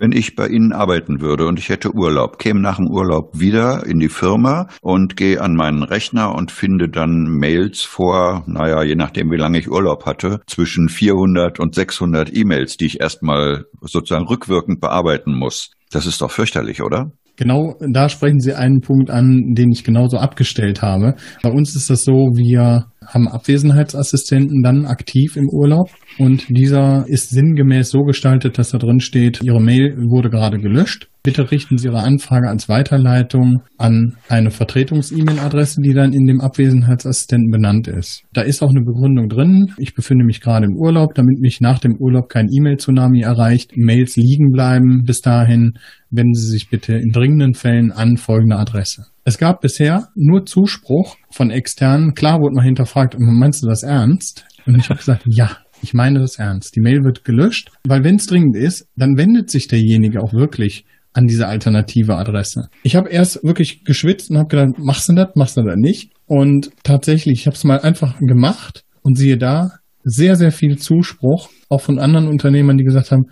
Wenn 0.00 0.12
ich 0.12 0.34
bei 0.34 0.48
Ihnen 0.48 0.72
arbeiten 0.72 1.20
würde 1.20 1.46
und 1.46 1.58
ich 1.58 1.68
hätte 1.68 1.94
Urlaub, 1.94 2.38
käme 2.38 2.58
nach 2.58 2.78
dem 2.78 2.86
Urlaub 2.86 3.38
wieder 3.38 3.84
in 3.84 3.98
die 3.98 4.08
Firma 4.08 4.66
und 4.80 5.14
gehe 5.14 5.42
an 5.42 5.54
meinen 5.54 5.82
Rechner 5.82 6.34
und 6.34 6.50
finde 6.50 6.88
dann 6.88 7.24
Mails 7.24 7.82
vor, 7.82 8.42
naja, 8.46 8.82
je 8.82 8.94
nachdem, 8.94 9.30
wie 9.30 9.36
lange 9.36 9.58
ich 9.58 9.70
Urlaub 9.70 10.06
hatte, 10.06 10.40
zwischen 10.46 10.88
400 10.88 11.60
und 11.60 11.74
600 11.74 12.34
E-Mails, 12.34 12.78
die 12.78 12.86
ich 12.86 12.98
erstmal 12.98 13.66
sozusagen 13.82 14.26
rückwirkend 14.26 14.80
bearbeiten 14.80 15.34
muss. 15.38 15.70
Das 15.92 16.06
ist 16.06 16.22
doch 16.22 16.30
fürchterlich, 16.30 16.80
oder? 16.80 17.12
Genau, 17.36 17.74
da 17.92 18.08
sprechen 18.08 18.40
Sie 18.40 18.54
einen 18.54 18.80
Punkt 18.80 19.10
an, 19.10 19.52
den 19.54 19.70
ich 19.70 19.84
genauso 19.84 20.16
abgestellt 20.16 20.80
habe. 20.80 21.16
Bei 21.42 21.50
uns 21.50 21.76
ist 21.76 21.90
das 21.90 22.04
so, 22.04 22.12
wir 22.12 22.86
haben 23.10 23.28
Abwesenheitsassistenten 23.28 24.62
dann 24.62 24.86
aktiv 24.86 25.36
im 25.36 25.48
Urlaub 25.48 25.90
und 26.18 26.46
dieser 26.48 27.04
ist 27.06 27.30
sinngemäß 27.30 27.90
so 27.90 28.00
gestaltet, 28.00 28.58
dass 28.58 28.70
da 28.70 28.78
drin 28.78 29.00
steht, 29.00 29.42
Ihre 29.42 29.60
Mail 29.60 29.96
wurde 30.08 30.30
gerade 30.30 30.58
gelöscht. 30.58 31.08
Bitte 31.22 31.50
richten 31.50 31.76
Sie 31.76 31.88
Ihre 31.88 32.02
Anfrage 32.02 32.48
als 32.48 32.68
Weiterleitung 32.70 33.62
an 33.76 34.16
eine 34.28 34.50
Vertretungs-E-Mail-Adresse, 34.50 35.82
die 35.82 35.92
dann 35.92 36.14
in 36.14 36.26
dem 36.26 36.40
Abwesenheitsassistenten 36.40 37.50
benannt 37.50 37.88
ist. 37.88 38.22
Da 38.32 38.40
ist 38.40 38.62
auch 38.62 38.70
eine 38.70 38.80
Begründung 38.80 39.28
drin. 39.28 39.72
Ich 39.76 39.94
befinde 39.94 40.24
mich 40.24 40.40
gerade 40.40 40.64
im 40.64 40.76
Urlaub, 40.76 41.14
damit 41.14 41.38
mich 41.40 41.60
nach 41.60 41.78
dem 41.78 41.96
Urlaub 41.98 42.30
kein 42.30 42.48
E-Mail-Tsunami 42.50 43.20
erreicht. 43.20 43.72
Mails 43.76 44.16
liegen 44.16 44.50
bleiben 44.50 45.02
bis 45.04 45.20
dahin. 45.20 45.74
Wenden 46.10 46.34
Sie 46.34 46.50
sich 46.50 46.70
bitte 46.70 46.94
in 46.94 47.12
dringenden 47.12 47.52
Fällen 47.52 47.92
an 47.92 48.16
folgende 48.16 48.56
Adresse. 48.56 49.04
Es 49.24 49.38
gab 49.38 49.60
bisher 49.60 50.08
nur 50.14 50.46
Zuspruch 50.46 51.16
von 51.30 51.50
externen. 51.50 52.14
Klar 52.14 52.40
wurde 52.40 52.54
mal 52.54 52.64
hinterfragt, 52.64 53.16
meinst 53.18 53.62
du 53.62 53.68
das 53.68 53.82
ernst? 53.82 54.46
Und 54.66 54.76
ich 54.78 54.88
habe 54.88 54.98
gesagt, 54.98 55.22
ja, 55.26 55.58
ich 55.82 55.94
meine 55.94 56.20
das 56.20 56.38
ernst. 56.38 56.74
Die 56.76 56.80
Mail 56.80 57.04
wird 57.04 57.24
gelöscht, 57.24 57.70
weil 57.86 58.04
wenn 58.04 58.16
es 58.16 58.26
dringend 58.26 58.56
ist, 58.56 58.86
dann 58.96 59.16
wendet 59.16 59.50
sich 59.50 59.68
derjenige 59.68 60.22
auch 60.22 60.32
wirklich 60.32 60.84
an 61.12 61.26
diese 61.26 61.46
alternative 61.48 62.16
Adresse. 62.16 62.68
Ich 62.82 62.96
habe 62.96 63.10
erst 63.10 63.42
wirklich 63.42 63.84
geschwitzt 63.84 64.30
und 64.30 64.38
habe 64.38 64.48
gedacht, 64.48 64.78
machst 64.78 65.08
du 65.08 65.14
das, 65.14 65.28
machst 65.34 65.56
du 65.56 65.62
das 65.62 65.76
nicht? 65.76 66.12
Und 66.26 66.70
tatsächlich, 66.84 67.40
ich 67.40 67.46
habe 67.46 67.56
es 67.56 67.64
mal 67.64 67.80
einfach 67.80 68.18
gemacht 68.20 68.84
und 69.02 69.18
siehe 69.18 69.36
da, 69.36 69.70
sehr, 70.04 70.36
sehr 70.36 70.52
viel 70.52 70.78
Zuspruch, 70.78 71.50
auch 71.68 71.80
von 71.80 71.98
anderen 71.98 72.28
Unternehmern, 72.28 72.78
die 72.78 72.84
gesagt 72.84 73.10
haben, 73.10 73.24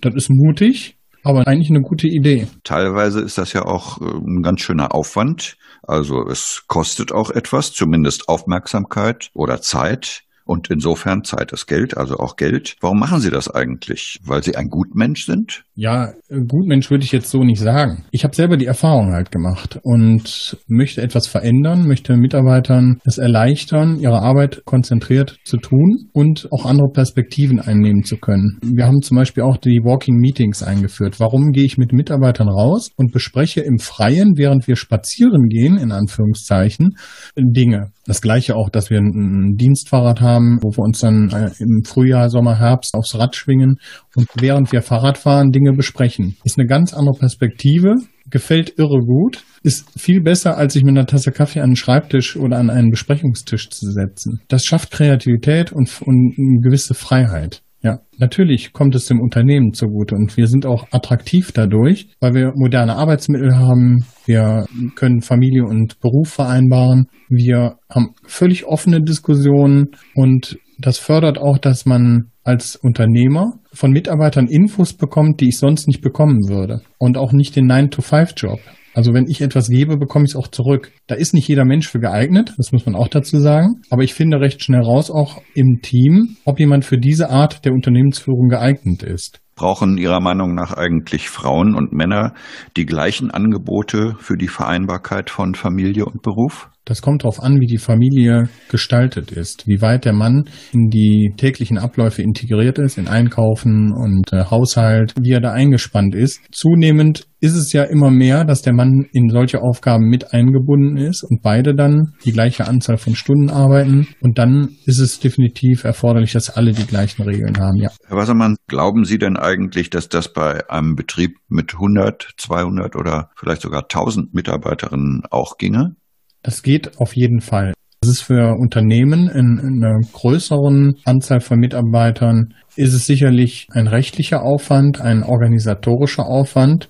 das 0.00 0.14
ist 0.14 0.30
mutig, 0.30 0.96
aber 1.22 1.46
eigentlich 1.46 1.70
eine 1.70 1.82
gute 1.82 2.08
Idee. 2.08 2.46
Teilweise 2.64 3.20
ist 3.20 3.38
das 3.38 3.52
ja 3.52 3.64
auch 3.64 4.00
äh, 4.00 4.04
ein 4.04 4.42
ganz 4.42 4.60
schöner 4.60 4.94
Aufwand. 4.94 5.56
Also 5.82 6.26
es 6.26 6.64
kostet 6.66 7.12
auch 7.12 7.30
etwas, 7.30 7.72
zumindest 7.72 8.28
Aufmerksamkeit 8.28 9.30
oder 9.34 9.60
Zeit. 9.60 10.24
Und 10.50 10.68
insofern 10.68 11.22
Zeit 11.22 11.52
ist 11.52 11.66
Geld, 11.66 11.96
also 11.96 12.16
auch 12.16 12.34
Geld. 12.34 12.74
Warum 12.80 12.98
machen 12.98 13.20
Sie 13.20 13.30
das 13.30 13.48
eigentlich? 13.48 14.18
Weil 14.24 14.42
Sie 14.42 14.56
ein 14.56 14.66
Gutmensch 14.66 15.24
sind? 15.24 15.62
Ja, 15.76 16.12
Gutmensch 16.28 16.90
würde 16.90 17.04
ich 17.04 17.12
jetzt 17.12 17.30
so 17.30 17.44
nicht 17.44 17.60
sagen. 17.60 18.02
Ich 18.10 18.24
habe 18.24 18.34
selber 18.34 18.56
die 18.56 18.66
Erfahrung 18.66 19.12
halt 19.12 19.30
gemacht 19.30 19.78
und 19.84 20.58
möchte 20.66 21.02
etwas 21.02 21.28
verändern, 21.28 21.86
möchte 21.86 22.16
Mitarbeitern 22.16 22.98
es 23.04 23.18
erleichtern, 23.18 24.00
ihre 24.00 24.22
Arbeit 24.22 24.64
konzentriert 24.64 25.38
zu 25.44 25.56
tun 25.56 26.08
und 26.12 26.48
auch 26.50 26.66
andere 26.66 26.88
Perspektiven 26.92 27.60
einnehmen 27.60 28.02
zu 28.02 28.16
können. 28.16 28.58
Wir 28.60 28.88
haben 28.88 29.02
zum 29.02 29.18
Beispiel 29.18 29.44
auch 29.44 29.56
die 29.56 29.78
Walking 29.84 30.16
Meetings 30.16 30.64
eingeführt. 30.64 31.20
Warum 31.20 31.52
gehe 31.52 31.64
ich 31.64 31.78
mit 31.78 31.92
Mitarbeitern 31.92 32.48
raus 32.48 32.90
und 32.96 33.12
bespreche 33.12 33.60
im 33.60 33.78
Freien, 33.78 34.32
während 34.34 34.66
wir 34.66 34.74
spazieren 34.74 35.46
gehen, 35.48 35.78
in 35.78 35.92
Anführungszeichen, 35.92 36.96
Dinge? 37.36 37.92
Das 38.06 38.20
gleiche 38.20 38.56
auch, 38.56 38.70
dass 38.70 38.90
wir 38.90 38.98
ein 38.98 39.54
Dienstfahrrad 39.56 40.20
haben 40.20 40.39
haben, 40.40 40.58
wo 40.62 40.70
wir 40.70 40.84
uns 40.84 41.00
dann 41.00 41.30
äh, 41.30 41.50
im 41.58 41.84
Frühjahr, 41.84 42.30
Sommer, 42.30 42.58
Herbst 42.58 42.94
aufs 42.94 43.14
Rad 43.14 43.36
schwingen 43.36 43.76
und 44.16 44.26
während 44.38 44.72
wir 44.72 44.82
Fahrrad 44.82 45.18
fahren, 45.18 45.50
Dinge 45.50 45.72
besprechen. 45.72 46.36
Ist 46.44 46.58
eine 46.58 46.66
ganz 46.66 46.94
andere 46.94 47.18
Perspektive, 47.18 47.94
gefällt 48.30 48.78
irre 48.78 49.00
gut, 49.00 49.44
ist 49.62 49.86
viel 49.98 50.22
besser, 50.22 50.56
als 50.56 50.72
sich 50.72 50.84
mit 50.84 50.96
einer 50.96 51.06
Tasse 51.06 51.32
Kaffee 51.32 51.60
an 51.60 51.66
einen 51.66 51.76
Schreibtisch 51.76 52.36
oder 52.36 52.58
an 52.58 52.70
einen 52.70 52.90
Besprechungstisch 52.90 53.70
zu 53.70 53.90
setzen. 53.90 54.40
Das 54.48 54.64
schafft 54.64 54.90
Kreativität 54.90 55.72
und, 55.72 55.90
und 56.02 56.34
eine 56.38 56.60
gewisse 56.60 56.94
Freiheit. 56.94 57.62
Ja, 57.82 58.00
natürlich 58.18 58.74
kommt 58.74 58.94
es 58.94 59.06
dem 59.06 59.20
Unternehmen 59.20 59.72
zugute 59.72 60.14
und 60.14 60.36
wir 60.36 60.48
sind 60.48 60.66
auch 60.66 60.88
attraktiv 60.90 61.52
dadurch, 61.52 62.08
weil 62.20 62.34
wir 62.34 62.52
moderne 62.54 62.96
Arbeitsmittel 62.96 63.56
haben, 63.56 64.04
wir 64.26 64.66
können 64.96 65.22
Familie 65.22 65.64
und 65.64 65.98
Beruf 66.00 66.28
vereinbaren, 66.28 67.06
wir 67.30 67.76
haben 67.88 68.14
völlig 68.26 68.66
offene 68.66 69.00
Diskussionen 69.00 69.92
und 70.14 70.58
das 70.78 70.98
fördert 70.98 71.38
auch, 71.38 71.58
dass 71.58 71.86
man 71.86 72.30
als 72.42 72.76
Unternehmer 72.76 73.54
von 73.72 73.92
Mitarbeitern 73.92 74.46
Infos 74.46 74.94
bekommt, 74.94 75.40
die 75.40 75.48
ich 75.48 75.58
sonst 75.58 75.86
nicht 75.86 76.00
bekommen 76.00 76.48
würde. 76.48 76.80
Und 76.98 77.18
auch 77.18 77.32
nicht 77.32 77.54
den 77.54 77.70
9-to-5-Job. 77.70 78.60
Also 78.94 79.14
wenn 79.14 79.26
ich 79.28 79.40
etwas 79.40 79.68
gebe, 79.68 79.96
bekomme 79.96 80.24
ich 80.24 80.32
es 80.32 80.36
auch 80.36 80.48
zurück. 80.48 80.90
Da 81.06 81.14
ist 81.14 81.32
nicht 81.32 81.48
jeder 81.48 81.64
Mensch 81.64 81.88
für 81.88 82.00
geeignet, 82.00 82.52
das 82.56 82.72
muss 82.72 82.86
man 82.86 82.96
auch 82.96 83.08
dazu 83.08 83.38
sagen. 83.38 83.82
Aber 83.90 84.02
ich 84.02 84.14
finde 84.14 84.40
recht 84.40 84.62
schnell 84.62 84.82
raus, 84.82 85.10
auch 85.10 85.40
im 85.54 85.80
Team, 85.82 86.36
ob 86.44 86.58
jemand 86.58 86.84
für 86.84 86.98
diese 86.98 87.30
Art 87.30 87.64
der 87.64 87.72
Unternehmensführung 87.72 88.48
geeignet 88.48 89.02
ist. 89.02 89.40
Brauchen 89.54 89.98
Ihrer 89.98 90.20
Meinung 90.20 90.54
nach 90.54 90.72
eigentlich 90.72 91.28
Frauen 91.28 91.74
und 91.74 91.92
Männer 91.92 92.32
die 92.76 92.86
gleichen 92.86 93.30
Angebote 93.30 94.14
für 94.18 94.36
die 94.36 94.48
Vereinbarkeit 94.48 95.28
von 95.28 95.54
Familie 95.54 96.06
und 96.06 96.22
Beruf? 96.22 96.70
Das 96.84 97.02
kommt 97.02 97.22
darauf 97.22 97.42
an, 97.42 97.60
wie 97.60 97.66
die 97.66 97.78
Familie 97.78 98.48
gestaltet 98.68 99.30
ist, 99.32 99.66
wie 99.66 99.80
weit 99.80 100.04
der 100.04 100.12
Mann 100.12 100.44
in 100.72 100.88
die 100.88 101.32
täglichen 101.36 101.78
Abläufe 101.78 102.22
integriert 102.22 102.78
ist, 102.78 102.98
in 102.98 103.06
Einkaufen 103.06 103.92
und 103.92 104.32
äh, 104.32 104.44
Haushalt, 104.50 105.14
wie 105.20 105.32
er 105.32 105.40
da 105.40 105.52
eingespannt 105.52 106.14
ist. 106.14 106.40
Zunehmend 106.52 107.26
ist 107.40 107.54
es 107.54 107.72
ja 107.72 107.84
immer 107.84 108.10
mehr, 108.10 108.44
dass 108.44 108.62
der 108.62 108.74
Mann 108.74 109.06
in 109.12 109.28
solche 109.30 109.62
Aufgaben 109.62 110.08
mit 110.08 110.32
eingebunden 110.32 110.96
ist 110.96 111.22
und 111.22 111.42
beide 111.42 111.74
dann 111.74 112.12
die 112.24 112.32
gleiche 112.32 112.66
Anzahl 112.66 112.98
von 112.98 113.14
Stunden 113.14 113.50
arbeiten. 113.50 114.08
Und 114.20 114.38
dann 114.38 114.76
ist 114.84 114.98
es 114.98 115.20
definitiv 115.20 115.84
erforderlich, 115.84 116.32
dass 116.32 116.50
alle 116.50 116.72
die 116.72 116.86
gleichen 116.86 117.22
Regeln 117.22 117.58
haben, 117.58 117.76
ja. 117.76 117.90
Herr 118.06 118.16
Wassermann, 118.16 118.56
glauben 118.68 119.04
Sie 119.04 119.18
denn 119.18 119.36
eigentlich, 119.36 119.90
dass 119.90 120.08
das 120.08 120.32
bei 120.32 120.68
einem 120.68 120.96
Betrieb 120.96 121.36
mit 121.48 121.74
100, 121.74 122.34
200 122.36 122.96
oder 122.96 123.30
vielleicht 123.36 123.62
sogar 123.62 123.82
1000 123.82 124.34
Mitarbeiterinnen 124.34 125.22
auch 125.30 125.56
ginge? 125.56 125.96
Das 126.42 126.62
geht 126.62 126.98
auf 126.98 127.14
jeden 127.14 127.40
Fall. 127.40 127.72
Das 128.02 128.10
ist 128.10 128.22
für 128.22 128.56
Unternehmen 128.58 129.28
in, 129.28 129.58
in 129.58 129.84
einer 129.84 130.00
größeren 130.00 130.94
Anzahl 131.04 131.40
von 131.40 131.58
Mitarbeitern 131.58 132.54
ist 132.74 132.94
es 132.94 133.06
sicherlich 133.06 133.66
ein 133.72 133.86
rechtlicher 133.86 134.42
Aufwand, 134.42 135.02
ein 135.02 135.22
organisatorischer 135.22 136.24
Aufwand. 136.24 136.88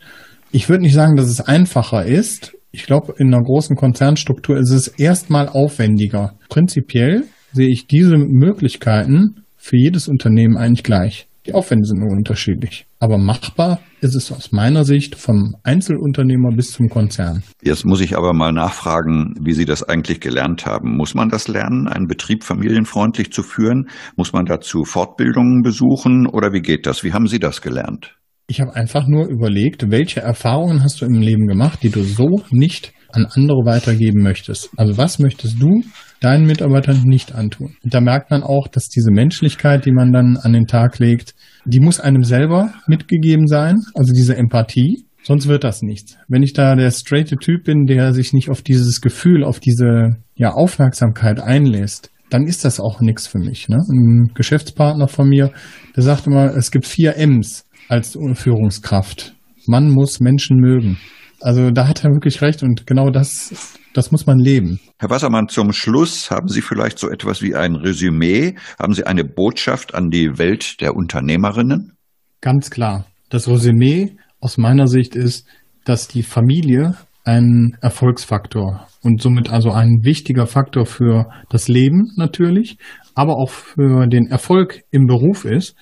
Ich 0.52 0.68
würde 0.68 0.84
nicht 0.84 0.94
sagen, 0.94 1.16
dass 1.16 1.26
es 1.26 1.40
einfacher 1.40 2.04
ist. 2.04 2.56
Ich 2.70 2.86
glaube, 2.86 3.14
in 3.18 3.34
einer 3.34 3.42
großen 3.42 3.74
Konzernstruktur 3.74 4.56
ist 4.58 4.70
es 4.70 4.86
erstmal 4.86 5.48
aufwendiger. 5.48 6.34
Prinzipiell 6.48 7.24
sehe 7.52 7.68
ich 7.68 7.88
diese 7.88 8.16
Möglichkeiten 8.16 9.42
für 9.56 9.76
jedes 9.76 10.06
Unternehmen 10.06 10.56
eigentlich 10.56 10.84
gleich. 10.84 11.26
Die 11.50 11.54
Aufwände 11.56 11.84
sind 11.84 11.98
nur 11.98 12.12
unterschiedlich. 12.12 12.86
Aber 13.00 13.18
machbar 13.18 13.80
ist 14.00 14.14
es 14.14 14.30
aus 14.30 14.52
meiner 14.52 14.84
Sicht 14.84 15.16
vom 15.16 15.56
Einzelunternehmer 15.64 16.54
bis 16.54 16.70
zum 16.70 16.88
Konzern. 16.88 17.42
Jetzt 17.60 17.84
muss 17.84 18.00
ich 18.00 18.16
aber 18.16 18.32
mal 18.32 18.52
nachfragen, 18.52 19.34
wie 19.42 19.52
Sie 19.52 19.64
das 19.64 19.82
eigentlich 19.82 20.20
gelernt 20.20 20.64
haben. 20.64 20.96
Muss 20.96 21.16
man 21.16 21.28
das 21.28 21.48
lernen, 21.48 21.88
einen 21.88 22.06
Betrieb 22.06 22.44
familienfreundlich 22.44 23.32
zu 23.32 23.42
führen? 23.42 23.88
Muss 24.14 24.32
man 24.32 24.44
dazu 24.44 24.84
Fortbildungen 24.84 25.62
besuchen 25.62 26.28
oder 26.28 26.52
wie 26.52 26.60
geht 26.60 26.86
das? 26.86 27.02
Wie 27.02 27.12
haben 27.12 27.26
Sie 27.26 27.40
das 27.40 27.62
gelernt? 27.62 28.14
Ich 28.46 28.60
habe 28.60 28.76
einfach 28.76 29.08
nur 29.08 29.26
überlegt, 29.26 29.90
welche 29.90 30.20
Erfahrungen 30.20 30.84
hast 30.84 31.00
du 31.00 31.04
im 31.04 31.20
Leben 31.20 31.48
gemacht, 31.48 31.82
die 31.82 31.90
du 31.90 32.04
so 32.04 32.42
nicht 32.52 32.92
an 33.12 33.26
andere 33.26 33.64
weitergeben 33.64 34.22
möchtest. 34.22 34.70
Also 34.76 34.96
was 34.96 35.18
möchtest 35.18 35.60
du 35.60 35.82
deinen 36.20 36.46
Mitarbeitern 36.46 37.02
nicht 37.04 37.34
antun? 37.34 37.76
Und 37.82 37.94
da 37.94 38.00
merkt 38.00 38.30
man 38.30 38.42
auch, 38.42 38.68
dass 38.68 38.88
diese 38.88 39.10
Menschlichkeit, 39.10 39.86
die 39.86 39.92
man 39.92 40.12
dann 40.12 40.36
an 40.36 40.52
den 40.52 40.66
Tag 40.66 40.98
legt, 40.98 41.34
die 41.64 41.80
muss 41.80 42.00
einem 42.00 42.22
selber 42.22 42.72
mitgegeben 42.86 43.46
sein, 43.46 43.76
also 43.94 44.12
diese 44.12 44.36
Empathie. 44.36 45.04
Sonst 45.22 45.48
wird 45.48 45.64
das 45.64 45.82
nichts. 45.82 46.16
Wenn 46.28 46.42
ich 46.42 46.54
da 46.54 46.74
der 46.74 46.90
straighte 46.90 47.36
Typ 47.36 47.64
bin, 47.64 47.84
der 47.84 48.14
sich 48.14 48.32
nicht 48.32 48.48
auf 48.48 48.62
dieses 48.62 49.00
Gefühl, 49.02 49.44
auf 49.44 49.60
diese 49.60 50.16
ja, 50.34 50.52
Aufmerksamkeit 50.52 51.40
einlässt, 51.40 52.10
dann 52.30 52.46
ist 52.46 52.64
das 52.64 52.80
auch 52.80 53.00
nichts 53.00 53.26
für 53.26 53.38
mich. 53.38 53.68
Ne? 53.68 53.76
Ein 53.76 54.30
Geschäftspartner 54.34 55.08
von 55.08 55.28
mir, 55.28 55.52
der 55.94 56.02
sagt 56.02 56.26
immer, 56.26 56.56
es 56.56 56.70
gibt 56.70 56.86
vier 56.86 57.16
M's 57.16 57.66
als 57.88 58.16
Führungskraft. 58.34 59.34
Man 59.66 59.90
muss 59.90 60.20
Menschen 60.20 60.56
mögen. 60.58 60.98
Also 61.40 61.70
da 61.70 61.88
hat 61.88 62.04
er 62.04 62.10
wirklich 62.10 62.42
recht 62.42 62.62
und 62.62 62.86
genau 62.86 63.10
das, 63.10 63.78
das 63.94 64.12
muss 64.12 64.26
man 64.26 64.38
leben. 64.38 64.78
Herr 64.98 65.10
Wassermann, 65.10 65.48
zum 65.48 65.72
Schluss 65.72 66.30
haben 66.30 66.48
Sie 66.48 66.60
vielleicht 66.60 66.98
so 66.98 67.08
etwas 67.08 67.42
wie 67.42 67.54
ein 67.54 67.76
Resümee? 67.76 68.54
Haben 68.78 68.92
Sie 68.92 69.04
eine 69.04 69.24
Botschaft 69.24 69.94
an 69.94 70.10
die 70.10 70.38
Welt 70.38 70.80
der 70.80 70.94
Unternehmerinnen? 70.94 71.92
Ganz 72.40 72.70
klar. 72.70 73.06
Das 73.30 73.48
Resümee 73.48 74.16
aus 74.40 74.58
meiner 74.58 74.86
Sicht 74.86 75.16
ist, 75.16 75.46
dass 75.84 76.08
die 76.08 76.22
Familie 76.22 76.94
ein 77.24 77.76
Erfolgsfaktor 77.80 78.86
und 79.02 79.20
somit 79.22 79.50
also 79.50 79.70
ein 79.70 80.00
wichtiger 80.02 80.46
Faktor 80.46 80.86
für 80.86 81.30
das 81.48 81.68
Leben 81.68 82.12
natürlich, 82.16 82.78
aber 83.14 83.36
auch 83.36 83.50
für 83.50 84.06
den 84.06 84.26
Erfolg 84.26 84.82
im 84.90 85.06
Beruf 85.06 85.44
ist. 85.44 85.74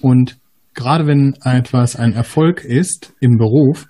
Und 0.00 0.38
gerade 0.74 1.06
wenn 1.06 1.34
etwas 1.44 1.96
ein 1.96 2.12
Erfolg 2.12 2.64
ist 2.64 3.14
im 3.20 3.38
Beruf, 3.38 3.86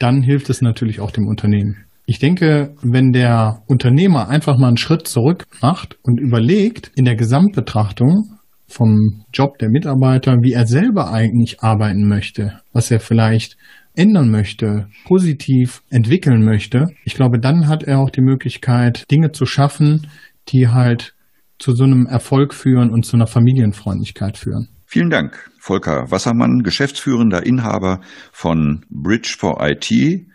dann 0.00 0.22
hilft 0.22 0.50
es 0.50 0.62
natürlich 0.62 0.98
auch 0.98 1.12
dem 1.12 1.28
Unternehmen. 1.28 1.84
Ich 2.06 2.18
denke, 2.18 2.74
wenn 2.82 3.12
der 3.12 3.62
Unternehmer 3.68 4.28
einfach 4.28 4.58
mal 4.58 4.66
einen 4.66 4.76
Schritt 4.76 5.06
zurück 5.06 5.46
macht 5.62 5.96
und 6.02 6.18
überlegt 6.18 6.90
in 6.96 7.04
der 7.04 7.14
Gesamtbetrachtung 7.14 8.38
vom 8.66 9.24
Job 9.32 9.58
der 9.58 9.68
Mitarbeiter, 9.68 10.38
wie 10.42 10.52
er 10.52 10.66
selber 10.66 11.12
eigentlich 11.12 11.60
arbeiten 11.60 12.08
möchte, 12.08 12.60
was 12.72 12.90
er 12.90 12.98
vielleicht 12.98 13.56
ändern 13.94 14.30
möchte, 14.30 14.88
positiv 15.04 15.82
entwickeln 15.90 16.44
möchte, 16.44 16.86
ich 17.04 17.14
glaube, 17.14 17.38
dann 17.38 17.68
hat 17.68 17.82
er 17.82 17.98
auch 17.98 18.10
die 18.10 18.22
Möglichkeit, 18.22 19.04
Dinge 19.10 19.32
zu 19.32 19.46
schaffen, 19.46 20.08
die 20.48 20.68
halt 20.68 21.14
zu 21.58 21.72
so 21.72 21.84
einem 21.84 22.06
Erfolg 22.06 22.54
führen 22.54 22.90
und 22.90 23.04
zu 23.04 23.16
einer 23.16 23.26
Familienfreundlichkeit 23.26 24.38
führen. 24.38 24.68
Vielen 24.92 25.08
Dank, 25.08 25.48
Volker 25.60 26.10
Wassermann, 26.10 26.64
geschäftsführender 26.64 27.46
Inhaber 27.46 28.00
von 28.32 28.84
Bridge 28.90 29.36
for 29.38 29.64
IT 29.64 29.88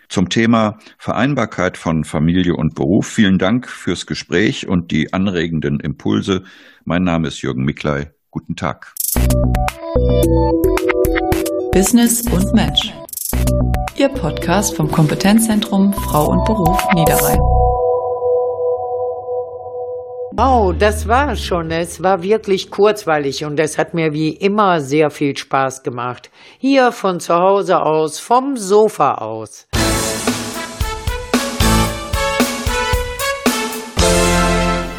zum 0.08 0.30
Thema 0.30 0.80
Vereinbarkeit 0.98 1.76
von 1.76 2.06
Familie 2.06 2.56
und 2.56 2.74
Beruf. 2.74 3.06
Vielen 3.06 3.38
Dank 3.38 3.68
fürs 3.68 4.06
Gespräch 4.06 4.66
und 4.66 4.92
die 4.92 5.12
anregenden 5.12 5.82
Impulse. 5.82 6.44
Mein 6.86 7.04
Name 7.04 7.28
ist 7.28 7.42
Jürgen 7.42 7.66
Miklei. 7.66 8.14
Guten 8.32 8.56
Tag. 8.56 8.94
Business 11.74 12.22
und 12.22 12.54
Match. 12.54 12.94
Ihr 13.98 14.08
Podcast 14.08 14.74
vom 14.78 14.90
Kompetenzzentrum 14.90 15.92
Frau 15.92 16.32
und 16.32 16.46
Beruf 16.46 16.82
Niederrhein. 16.94 17.55
Wow, 20.38 20.76
das 20.78 21.08
war 21.08 21.34
schon. 21.38 21.72
Es 21.72 22.04
war 22.04 22.22
wirklich 22.22 22.70
kurzweilig 22.70 23.46
und 23.46 23.58
es 23.58 23.78
hat 23.78 23.94
mir 23.94 24.12
wie 24.12 24.32
immer 24.32 24.82
sehr 24.82 25.10
viel 25.10 25.38
Spaß 25.38 25.82
gemacht. 25.82 26.30
Hier 26.58 26.92
von 26.92 27.22
zu 27.22 27.34
Hause 27.34 27.82
aus, 27.82 28.20
vom 28.20 28.58
Sofa 28.58 29.16
aus. 29.16 29.66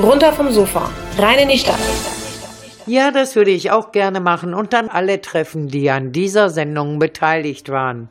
Runter 0.03 0.33
vom 0.33 0.51
Sofa, 0.51 0.89
rein 1.19 1.41
in 1.41 1.49
die 1.51 1.59
Stadt. 1.59 1.81
Ja, 2.87 3.11
das 3.11 3.37
würde 3.37 3.51
ich 3.51 3.71
auch 3.71 3.93
gerne 3.93 4.21
machen 4.21 4.55
und 4.55 4.73
dann 4.73 4.89
alle 4.89 5.21
treffen, 5.21 5.69
die 5.69 5.91
an 5.91 6.13
dieser 6.13 6.49
Sendung 6.49 6.99
beteiligt 6.99 7.69
waren. 7.69 8.09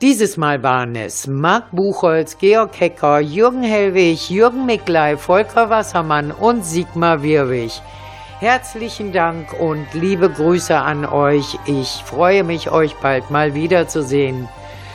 Dieses 0.00 0.36
Mal 0.36 0.62
waren 0.62 0.94
es 0.94 1.26
Marc 1.26 1.72
Buchholz, 1.72 2.38
Georg 2.38 2.78
Hecker, 2.78 3.18
Jürgen 3.18 3.64
Hellwig, 3.64 4.30
Jürgen 4.30 4.64
Miklei, 4.64 5.16
Volker 5.16 5.70
Wassermann 5.70 6.30
und 6.30 6.64
Sigmar 6.64 7.20
Wirwig. 7.24 7.82
Herzlichen 8.38 9.12
Dank 9.12 9.52
und 9.58 9.92
liebe 9.94 10.30
Grüße 10.30 10.78
an 10.78 11.04
euch. 11.04 11.58
Ich 11.66 12.04
freue 12.04 12.44
mich, 12.44 12.70
euch 12.70 12.94
bald 12.98 13.28
mal 13.32 13.54
wiederzusehen. 13.54 14.48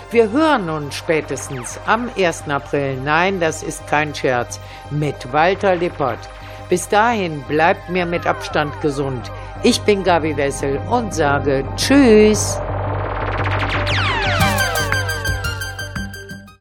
Wir 0.09 0.31
hören 0.31 0.69
uns 0.69 0.95
spätestens 0.95 1.81
am 1.85 2.09
1. 2.17 2.47
April. 2.47 2.95
Nein, 3.03 3.41
das 3.41 3.61
ist 3.61 3.85
kein 3.87 4.15
Scherz. 4.15 4.57
Mit 4.89 5.33
Walter 5.33 5.75
Lippert. 5.75 6.29
Bis 6.69 6.87
dahin 6.87 7.41
bleibt 7.49 7.89
mir 7.89 8.05
mit 8.05 8.25
Abstand 8.25 8.79
gesund. 8.79 9.29
Ich 9.63 9.81
bin 9.81 10.01
Gabi 10.01 10.37
Wessel 10.37 10.79
und 10.89 11.13
sage 11.13 11.65
Tschüss. 11.75 12.57